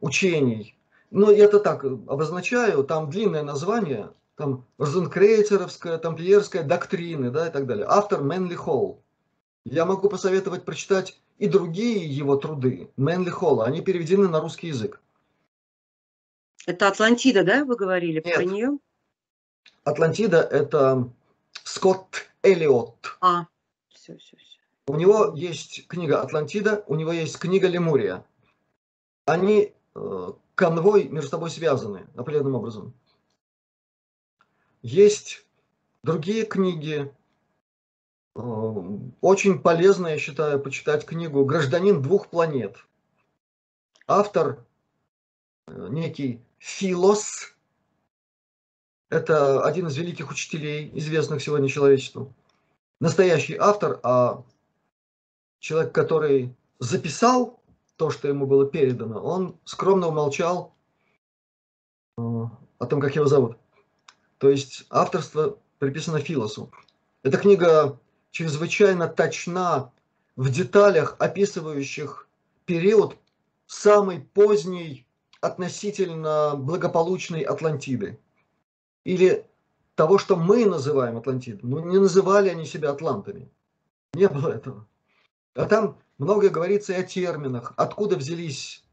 [0.00, 0.76] учений.
[1.14, 7.68] Но я это так обозначаю, там длинное название, там Розенкрейцеровская, тамплиерская доктрины, да, и так
[7.68, 7.86] далее.
[7.88, 9.00] Автор Мэнли Холл.
[9.64, 13.64] Я могу посоветовать прочитать и другие его труды Мэнли Холла.
[13.64, 15.00] Они переведены на русский язык.
[16.66, 18.34] Это Атлантида, да, вы говорили Нет.
[18.34, 18.78] про нее?
[19.84, 21.08] Атлантида– это
[21.62, 23.18] Скотт Эллиот.
[23.20, 23.46] А,
[23.88, 24.58] все, все, все.
[24.88, 28.24] У него есть книга «Атлантида», у него есть книга «Лемурия».
[29.26, 32.94] Они э, конвой между собой связаны определенным образом.
[34.82, 35.44] Есть
[36.02, 37.12] другие книги.
[38.36, 38.40] Э,
[39.20, 42.76] очень полезно, я считаю, почитать книгу «Гражданин двух планет».
[44.06, 44.64] Автор
[45.66, 47.54] э, некий Филос.
[49.08, 52.32] Это один из великих учителей, известных сегодня человечеству.
[53.00, 54.44] Настоящий автор, а
[55.58, 57.60] человек, который записал
[57.96, 60.74] то, что ему было передано, он скромно умолчал
[62.18, 63.56] э, о том, как его зовут.
[64.38, 66.70] То есть авторство приписано Филосу.
[67.22, 67.98] Эта книга
[68.30, 69.92] чрезвычайно точна
[70.36, 72.28] в деталях, описывающих
[72.66, 73.16] период
[73.66, 75.06] самой поздней
[75.40, 78.18] относительно благополучной Атлантиды.
[79.04, 79.46] Или
[79.94, 81.60] того, что мы называем Атлантидой.
[81.62, 83.50] Ну, не называли они себя атлантами.
[84.14, 84.86] Не было этого.
[85.54, 88.84] А там многое говорится и о терминах, откуда взялись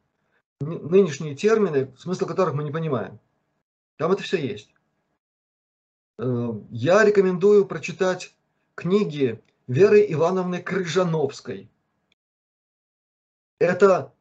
[0.60, 3.19] нынешние термины, смысл которых мы не понимаем.
[3.98, 4.73] Там это все есть.
[6.19, 8.35] Э, я рекомендую прочитать
[8.76, 11.69] книги Веры Ивановны Крыжановской.
[13.60, 14.14] Это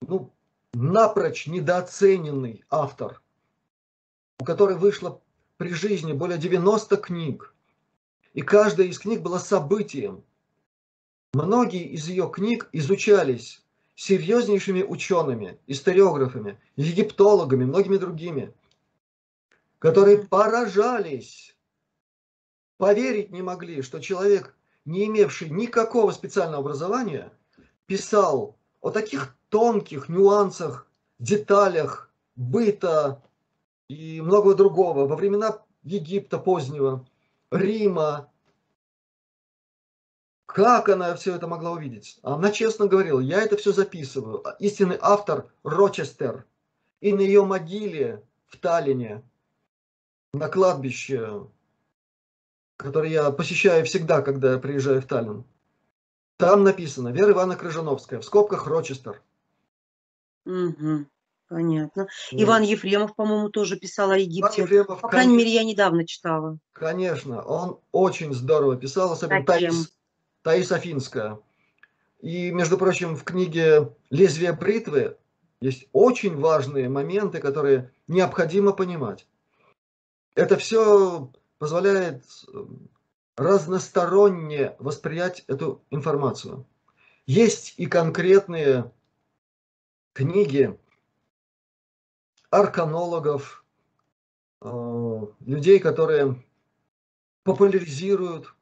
[0.00, 0.30] ну,
[0.74, 3.22] напрочь недооцененный автор,
[4.38, 5.20] у которой вышло
[5.56, 7.54] при жизни более 90 книг.
[8.34, 10.22] И каждая из книг была событием,
[11.36, 13.62] Многие из ее книг изучались
[13.94, 18.54] серьезнейшими учеными, историографами, египтологами, многими другими,
[19.78, 21.54] которые поражались,
[22.78, 24.56] поверить не могли, что человек,
[24.86, 27.30] не имевший никакого специального образования,
[27.84, 33.22] писал о таких тонких нюансах, деталях быта
[33.88, 37.06] и многого другого во времена Египта позднего,
[37.50, 38.30] Рима,
[40.56, 42.18] как она все это могла увидеть?
[42.22, 44.42] Она честно говорила, я это все записываю.
[44.58, 46.46] Истинный автор Рочестер.
[47.02, 49.22] И на ее могиле в Таллине,
[50.32, 51.46] на кладбище,
[52.78, 55.44] которое я посещаю всегда, когда я приезжаю в Таллин,
[56.38, 59.20] там написано Вера Ивановна Крыжановская, в скобках Рочестер.
[60.46, 61.04] Угу,
[61.50, 62.06] понятно.
[62.32, 62.42] Вот.
[62.42, 64.62] Иван Ефремов, по-моему, тоже писал о Египте.
[64.62, 66.56] Ефремов, По крайней конечно, мере, я недавно читала.
[66.72, 69.95] Конечно, он очень здорово писал, особенно Таис,
[70.46, 71.40] Таис Афинская.
[72.20, 75.16] И, между прочим, в книге «Лезвие бритвы»
[75.60, 79.26] Есть очень важные моменты, которые необходимо понимать.
[80.36, 82.24] Это все позволяет
[83.36, 86.64] разносторонне восприять эту информацию.
[87.26, 88.92] Есть и конкретные
[90.12, 90.78] книги
[92.50, 93.64] арканологов,
[94.60, 96.40] э, людей, которые
[97.42, 98.54] популяризируют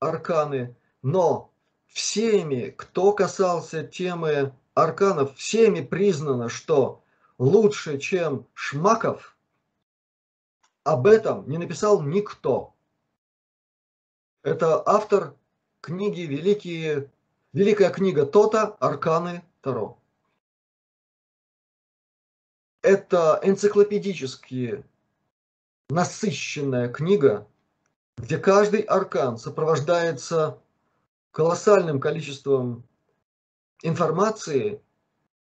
[0.00, 1.50] арканы, но
[1.86, 7.02] всеми, кто касался темы арканов, всеми признано, что
[7.38, 9.36] лучше, чем Шмаков,
[10.84, 12.74] об этом не написал никто.
[14.42, 15.34] Это автор
[15.80, 17.10] книги «Великие,
[17.52, 18.76] «Великая книга Тота.
[18.80, 19.98] Арканы Таро».
[22.82, 24.84] Это энциклопедически
[25.90, 27.46] насыщенная книга,
[28.16, 30.58] где каждый аркан сопровождается
[31.30, 32.84] колоссальным количеством
[33.82, 34.82] информации,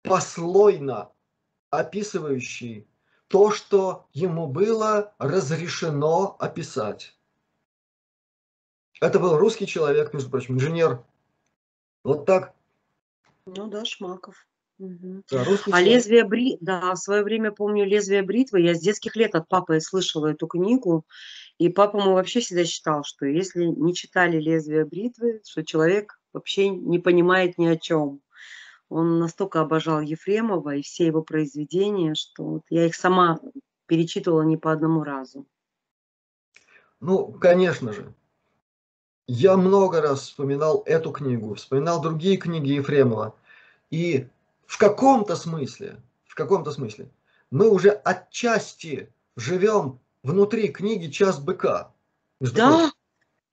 [0.03, 1.11] послойно
[1.69, 2.87] описывающей
[3.27, 7.17] то, что ему было разрешено описать.
[9.01, 11.03] Это был русский человек, между прочим, инженер.
[12.03, 12.53] Вот так.
[13.45, 14.47] Ну да, Шмаков.
[14.79, 15.23] Угу.
[15.31, 19.33] Да, а лезвие бритвы, да, в свое время помню лезвие бритвы, я с детских лет
[19.33, 21.03] от папы слышала эту книгу,
[21.57, 26.69] и папа мой вообще всегда считал, что если не читали лезвие бритвы, что человек вообще
[26.69, 28.21] не понимает ни о чем.
[28.89, 33.39] Он настолько обожал Ефремова и все его произведения, что вот я их сама
[33.85, 35.45] перечитывала не по одному разу.
[36.99, 38.13] Ну, конечно же.
[39.27, 43.35] Я много раз вспоминал эту книгу, вспоминал другие книги Ефремова.
[43.89, 44.27] И
[44.65, 47.09] в каком-то смысле, в каком-то смысле,
[47.51, 51.93] мы уже отчасти живем внутри книги «Час быка».
[52.39, 52.91] Да,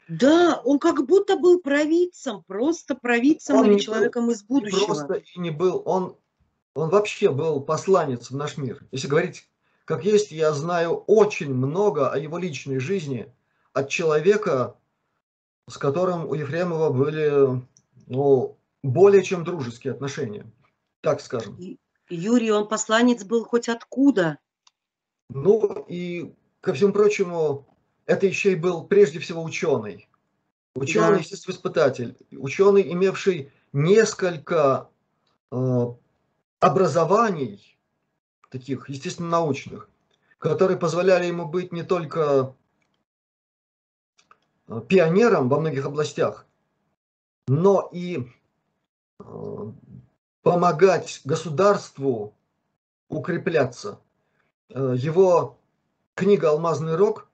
[0.08, 4.86] да, он как будто был провидцем, просто провидцем он или человеком был, из будущего.
[4.86, 6.16] Просто и не был, он,
[6.74, 8.86] он вообще был посланец в наш мир.
[8.90, 9.48] Если говорить
[9.86, 13.32] как есть, я знаю очень много о его личной жизни
[13.72, 14.76] от человека,
[15.68, 17.62] с которым у Ефремова были
[18.06, 20.46] ну, более чем дружеские отношения
[21.04, 21.56] так скажем.
[22.08, 24.38] Юрий, он посланец был хоть откуда?
[25.28, 26.34] Ну и,
[26.64, 27.66] ко всему прочему,
[28.06, 30.08] это еще и был прежде всего ученый.
[30.74, 31.16] Ученый, да.
[31.18, 32.16] естественно-испытатель.
[32.32, 34.88] Ученый, имевший несколько
[35.52, 35.86] э,
[36.60, 37.78] образований,
[38.50, 39.90] таких, естественно, научных,
[40.38, 42.56] которые позволяли ему быть не только
[44.66, 46.46] э, пионером во многих областях,
[47.46, 48.26] но и
[49.20, 49.72] э,
[50.42, 52.34] помогать государству
[53.08, 54.00] укрепляться.
[54.70, 55.58] Э, его
[56.14, 57.28] книга «Алмазный рог»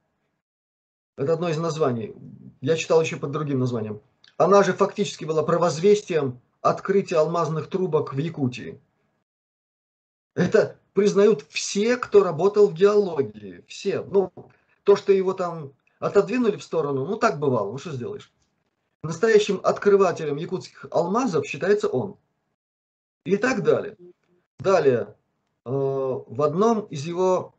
[1.16, 2.14] –это одно из названий.
[2.60, 4.00] Я читал еще под другим названием.
[4.36, 8.80] Она же фактически была провозвестием открытия алмазных трубок в Якутии.
[10.34, 13.64] Это признают все, кто работал в геологии.
[13.66, 14.02] Все.
[14.02, 14.32] Ну,
[14.84, 18.32] то, что его там отодвинули в сторону, ну так бывало, ну что сделаешь.
[19.02, 22.16] Настоящим открывателем якутских алмазов считается он–
[23.24, 23.96] и так далее.
[24.58, 25.14] Далее,
[25.64, 27.54] э, в одном из его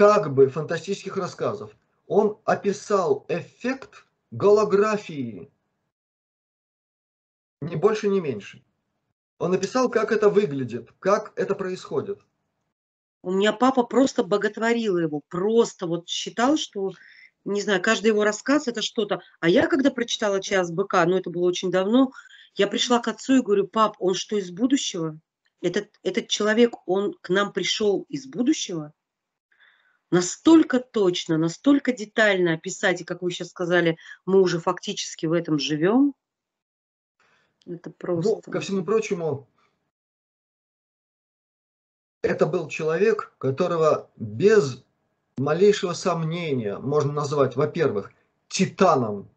[0.00, 5.52] как бы фантастических рассказов он описал эффект голографии.
[7.60, 8.64] Ни больше, ни меньше.
[9.38, 12.22] Он описал, как это выглядит, как это происходит.
[13.22, 16.92] У меня папа просто боготворил его, просто вот считал, что,
[17.44, 19.20] не знаю, каждый его рассказ это что-то.
[19.40, 22.12] А я, когда прочитала «Час быка», ну это было очень давно,
[22.54, 25.20] я пришла к отцу и говорю, пап, он что, из будущего?
[25.60, 28.94] Этот, этот человек, он к нам пришел из будущего?
[30.10, 33.96] Настолько точно, настолько детально описать, и как вы сейчас сказали,
[34.26, 36.14] мы уже фактически в этом живем.
[37.66, 38.42] Это просто...
[38.46, 39.48] Ну, ко всему прочему,
[42.22, 44.84] это был человек, которого без
[45.38, 48.12] малейшего сомнения можно назвать, во-первых,
[48.48, 49.30] титаном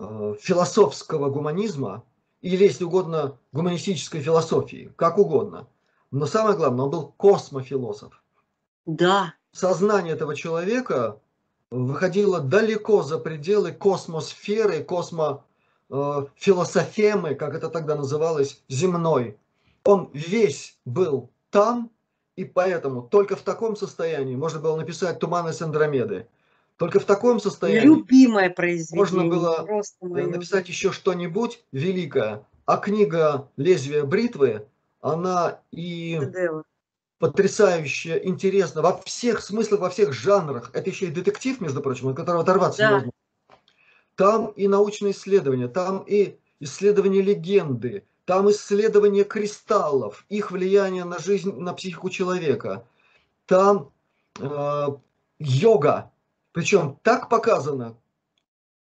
[0.00, 2.04] Э, философского гуманизма,
[2.40, 5.68] или, если угодно, гуманистической философии, как угодно.
[6.12, 8.22] Но самое главное, он был космофилософ.
[8.86, 9.34] Да.
[9.58, 11.18] Сознание этого человека
[11.72, 19.36] выходило далеко за пределы космосферы, космофилософемы, э, как это тогда называлось, земной.
[19.82, 21.90] Он весь был там,
[22.36, 26.28] и поэтому только в таком состоянии можно было написать «Туманы с Андромеды».
[26.76, 28.96] Только в таком состоянии Любимое произведение.
[28.96, 29.66] можно было
[30.00, 32.46] написать еще что-нибудь великое.
[32.64, 34.68] А книга «Лезвие бритвы»,
[35.00, 36.20] она и
[37.18, 40.70] потрясающе интересна во всех смыслах, во всех жанрах.
[40.72, 42.90] Это еще и детектив, между прочим, от которого оторваться да.
[42.92, 43.10] можно.
[44.14, 51.52] Там и научные исследования, там и исследования легенды, там исследование кристаллов, их влияние на жизнь,
[51.52, 52.84] на психику человека,
[53.46, 53.92] там
[54.40, 54.86] э,
[55.38, 56.10] йога,
[56.52, 57.96] причем так показано,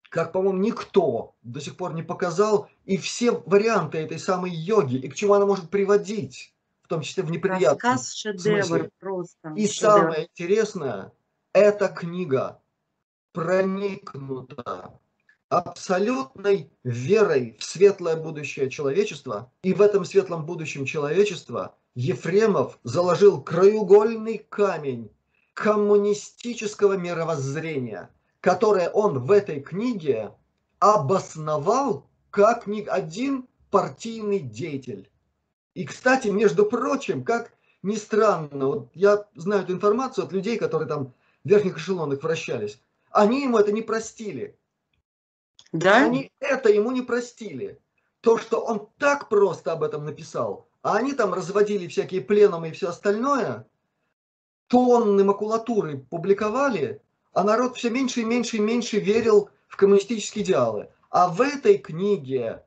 [0.08, 5.08] как, по-моему, никто до сих пор не показал, и все варианты этой самой йоги, и
[5.08, 6.54] к чему она может приводить,
[6.86, 8.90] в том числе в неприятном Рассказ шедевр смысле.
[9.00, 9.48] просто.
[9.56, 9.74] И шедевр.
[9.74, 11.12] самое интересное,
[11.52, 12.62] эта книга
[13.32, 15.00] проникнута
[15.48, 24.38] абсолютной верой в светлое будущее человечества, и в этом светлом будущем человечества Ефремов заложил краеугольный
[24.38, 25.10] камень
[25.54, 28.10] коммунистического мировоззрения,
[28.40, 30.32] которое он в этой книге
[30.78, 35.10] обосновал как ни один партийный деятель.
[35.76, 40.88] И, кстати, между прочим, как ни странно, вот я знаю эту информацию от людей, которые
[40.88, 41.12] там
[41.44, 42.80] в верхних эшелонах вращались,
[43.10, 44.58] они ему это не простили.
[45.72, 45.98] Да?
[45.98, 47.78] Они это ему не простили.
[48.22, 52.72] То, что он так просто об этом написал, а они там разводили всякие пленумы и
[52.72, 53.66] все остальное,
[54.68, 57.02] тонны макулатуры публиковали,
[57.34, 60.88] а народ все меньше и меньше и меньше верил в коммунистические идеалы.
[61.10, 62.64] А в этой книге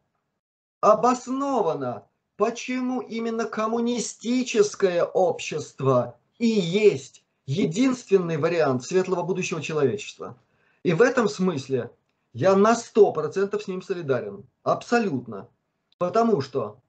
[0.79, 2.05] обосновано,
[2.39, 10.37] почему именно коммунистическое общество и есть единственный вариант светлого будущего человечества.
[10.83, 11.91] И в этом смысле
[12.31, 14.45] я на 100% с ним солидарен.
[14.63, 15.49] Абсолютно.
[15.97, 16.79] Потому что,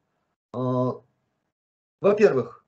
[0.54, 0.92] э,
[2.00, 2.64] во-первых,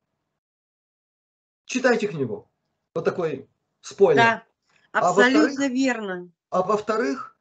[1.67, 2.49] читайте книгу.
[2.97, 3.49] Вот такой
[3.81, 4.17] спойлер.
[4.23, 4.45] Да,
[4.91, 6.31] А абсолютно во-вторых- верно.
[6.51, 7.37] А во-вторых,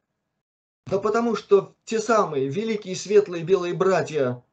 [0.86, 4.44] да потому что те самые великие светлые белые братья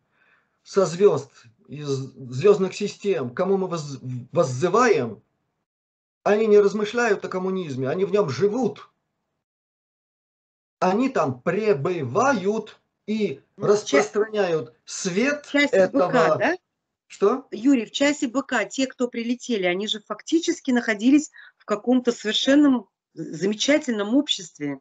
[0.69, 1.31] со звезд,
[1.67, 4.01] из звездных систем, кому мы воз-
[4.33, 5.23] воззываем,
[6.25, 8.91] они не размышляют о коммунизме, они в нем живут.
[10.79, 16.09] Они там пребывают и Ну, распространяют свет В части этого...
[16.09, 16.57] БК, да?
[17.07, 17.49] Что?
[17.51, 24.15] Юрий, в часе БК те, кто прилетели, они же фактически находились в каком-то совершенном замечательном
[24.15, 24.81] обществе.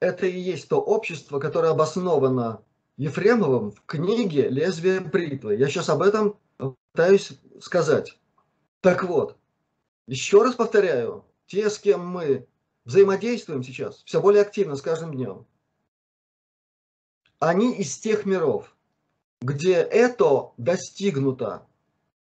[0.00, 2.64] Это и есть то общество, которое обосновано
[2.96, 5.56] Ефремовым в книге «Лезвие бритвы».
[5.56, 6.38] Я сейчас об этом
[6.92, 8.18] пытаюсь сказать.
[8.80, 9.36] Так вот,
[10.06, 12.46] еще раз повторяю, те, с кем мы
[12.84, 15.46] взаимодействуем сейчас, все более активно с каждым днем,
[17.38, 18.76] они из тех миров,
[19.40, 21.66] где это достигнуто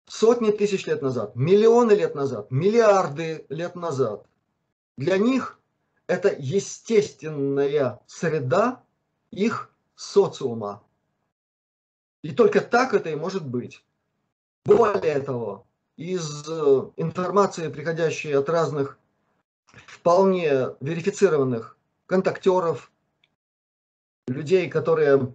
[0.07, 4.27] сотни тысяч лет назад, миллионы лет назад, миллиарды лет назад.
[4.97, 5.59] Для них
[6.07, 8.85] это естественная среда
[9.31, 9.72] их
[10.03, 10.83] социума.
[12.23, 13.85] И только так это и может быть.
[14.65, 15.67] Более того,
[15.97, 18.99] из э, информации, приходящей от разных
[19.87, 21.77] вполне верифицированных
[22.07, 22.91] контактеров,
[24.27, 25.35] людей, которые,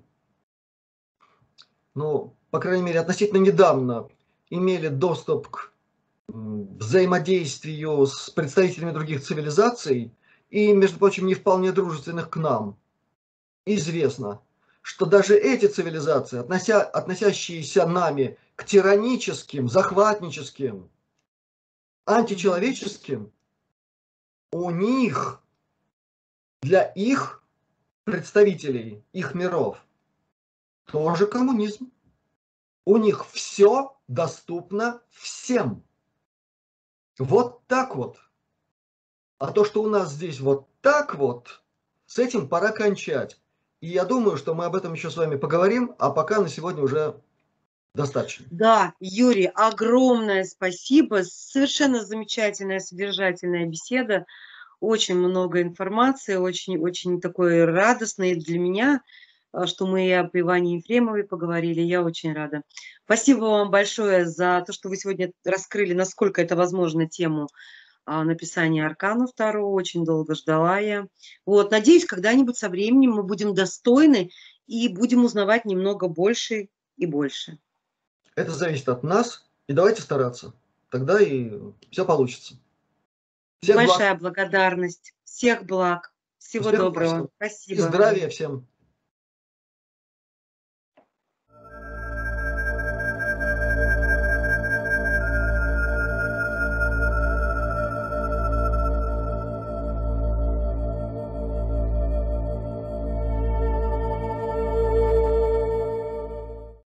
[1.94, 4.10] ну, по крайней мере, относительно недавно
[4.50, 5.74] имели доступ к
[6.28, 10.14] взаимодействию с представителями других цивилизаций
[10.50, 12.78] и, между прочим, не вполне дружественных к нам,
[13.66, 14.42] известно,
[14.88, 20.90] что даже эти цивилизации, относя, относящиеся нами к тираническим, захватническим,
[22.06, 23.34] античеловеческим,
[24.54, 25.44] у них,
[26.62, 27.44] для их
[28.06, 29.78] представителей, их миров,
[30.86, 31.92] тоже коммунизм.
[32.86, 35.84] У них все доступно всем.
[37.20, 38.20] Вот так вот.
[39.38, 41.62] А то, что у нас здесь вот так вот,
[42.06, 43.38] с этим пора кончать.
[43.80, 46.82] И я думаю, что мы об этом еще с вами поговорим, а пока на сегодня
[46.82, 47.22] уже
[47.94, 48.46] достаточно.
[48.50, 51.22] Да, Юрий, огромное спасибо.
[51.24, 54.26] Совершенно замечательная, содержательная беседа.
[54.80, 59.02] Очень много информации, очень-очень такой радостной для меня,
[59.52, 61.82] а, что мы и об Иване Ефремовой поговорили.
[61.82, 62.62] Я очень рада.
[63.06, 67.48] Спасибо вам большое за то, что вы сегодня раскрыли, насколько это возможно, тему
[68.08, 69.74] написания Аркана второго.
[69.74, 71.08] Очень долго ждала я.
[71.46, 74.32] Вот, надеюсь, когда-нибудь со временем мы будем достойны
[74.66, 77.60] и будем узнавать немного больше и больше.
[78.36, 80.54] Это зависит от нас, и давайте стараться.
[80.90, 81.52] Тогда и
[81.92, 82.56] все получится.
[83.62, 83.88] Всех благ.
[83.88, 85.14] Большая благодарность.
[85.24, 86.14] Всех благ.
[86.38, 87.30] Всего Успехов доброго.
[87.36, 87.82] Спасибо.
[87.82, 88.68] И здравия всем.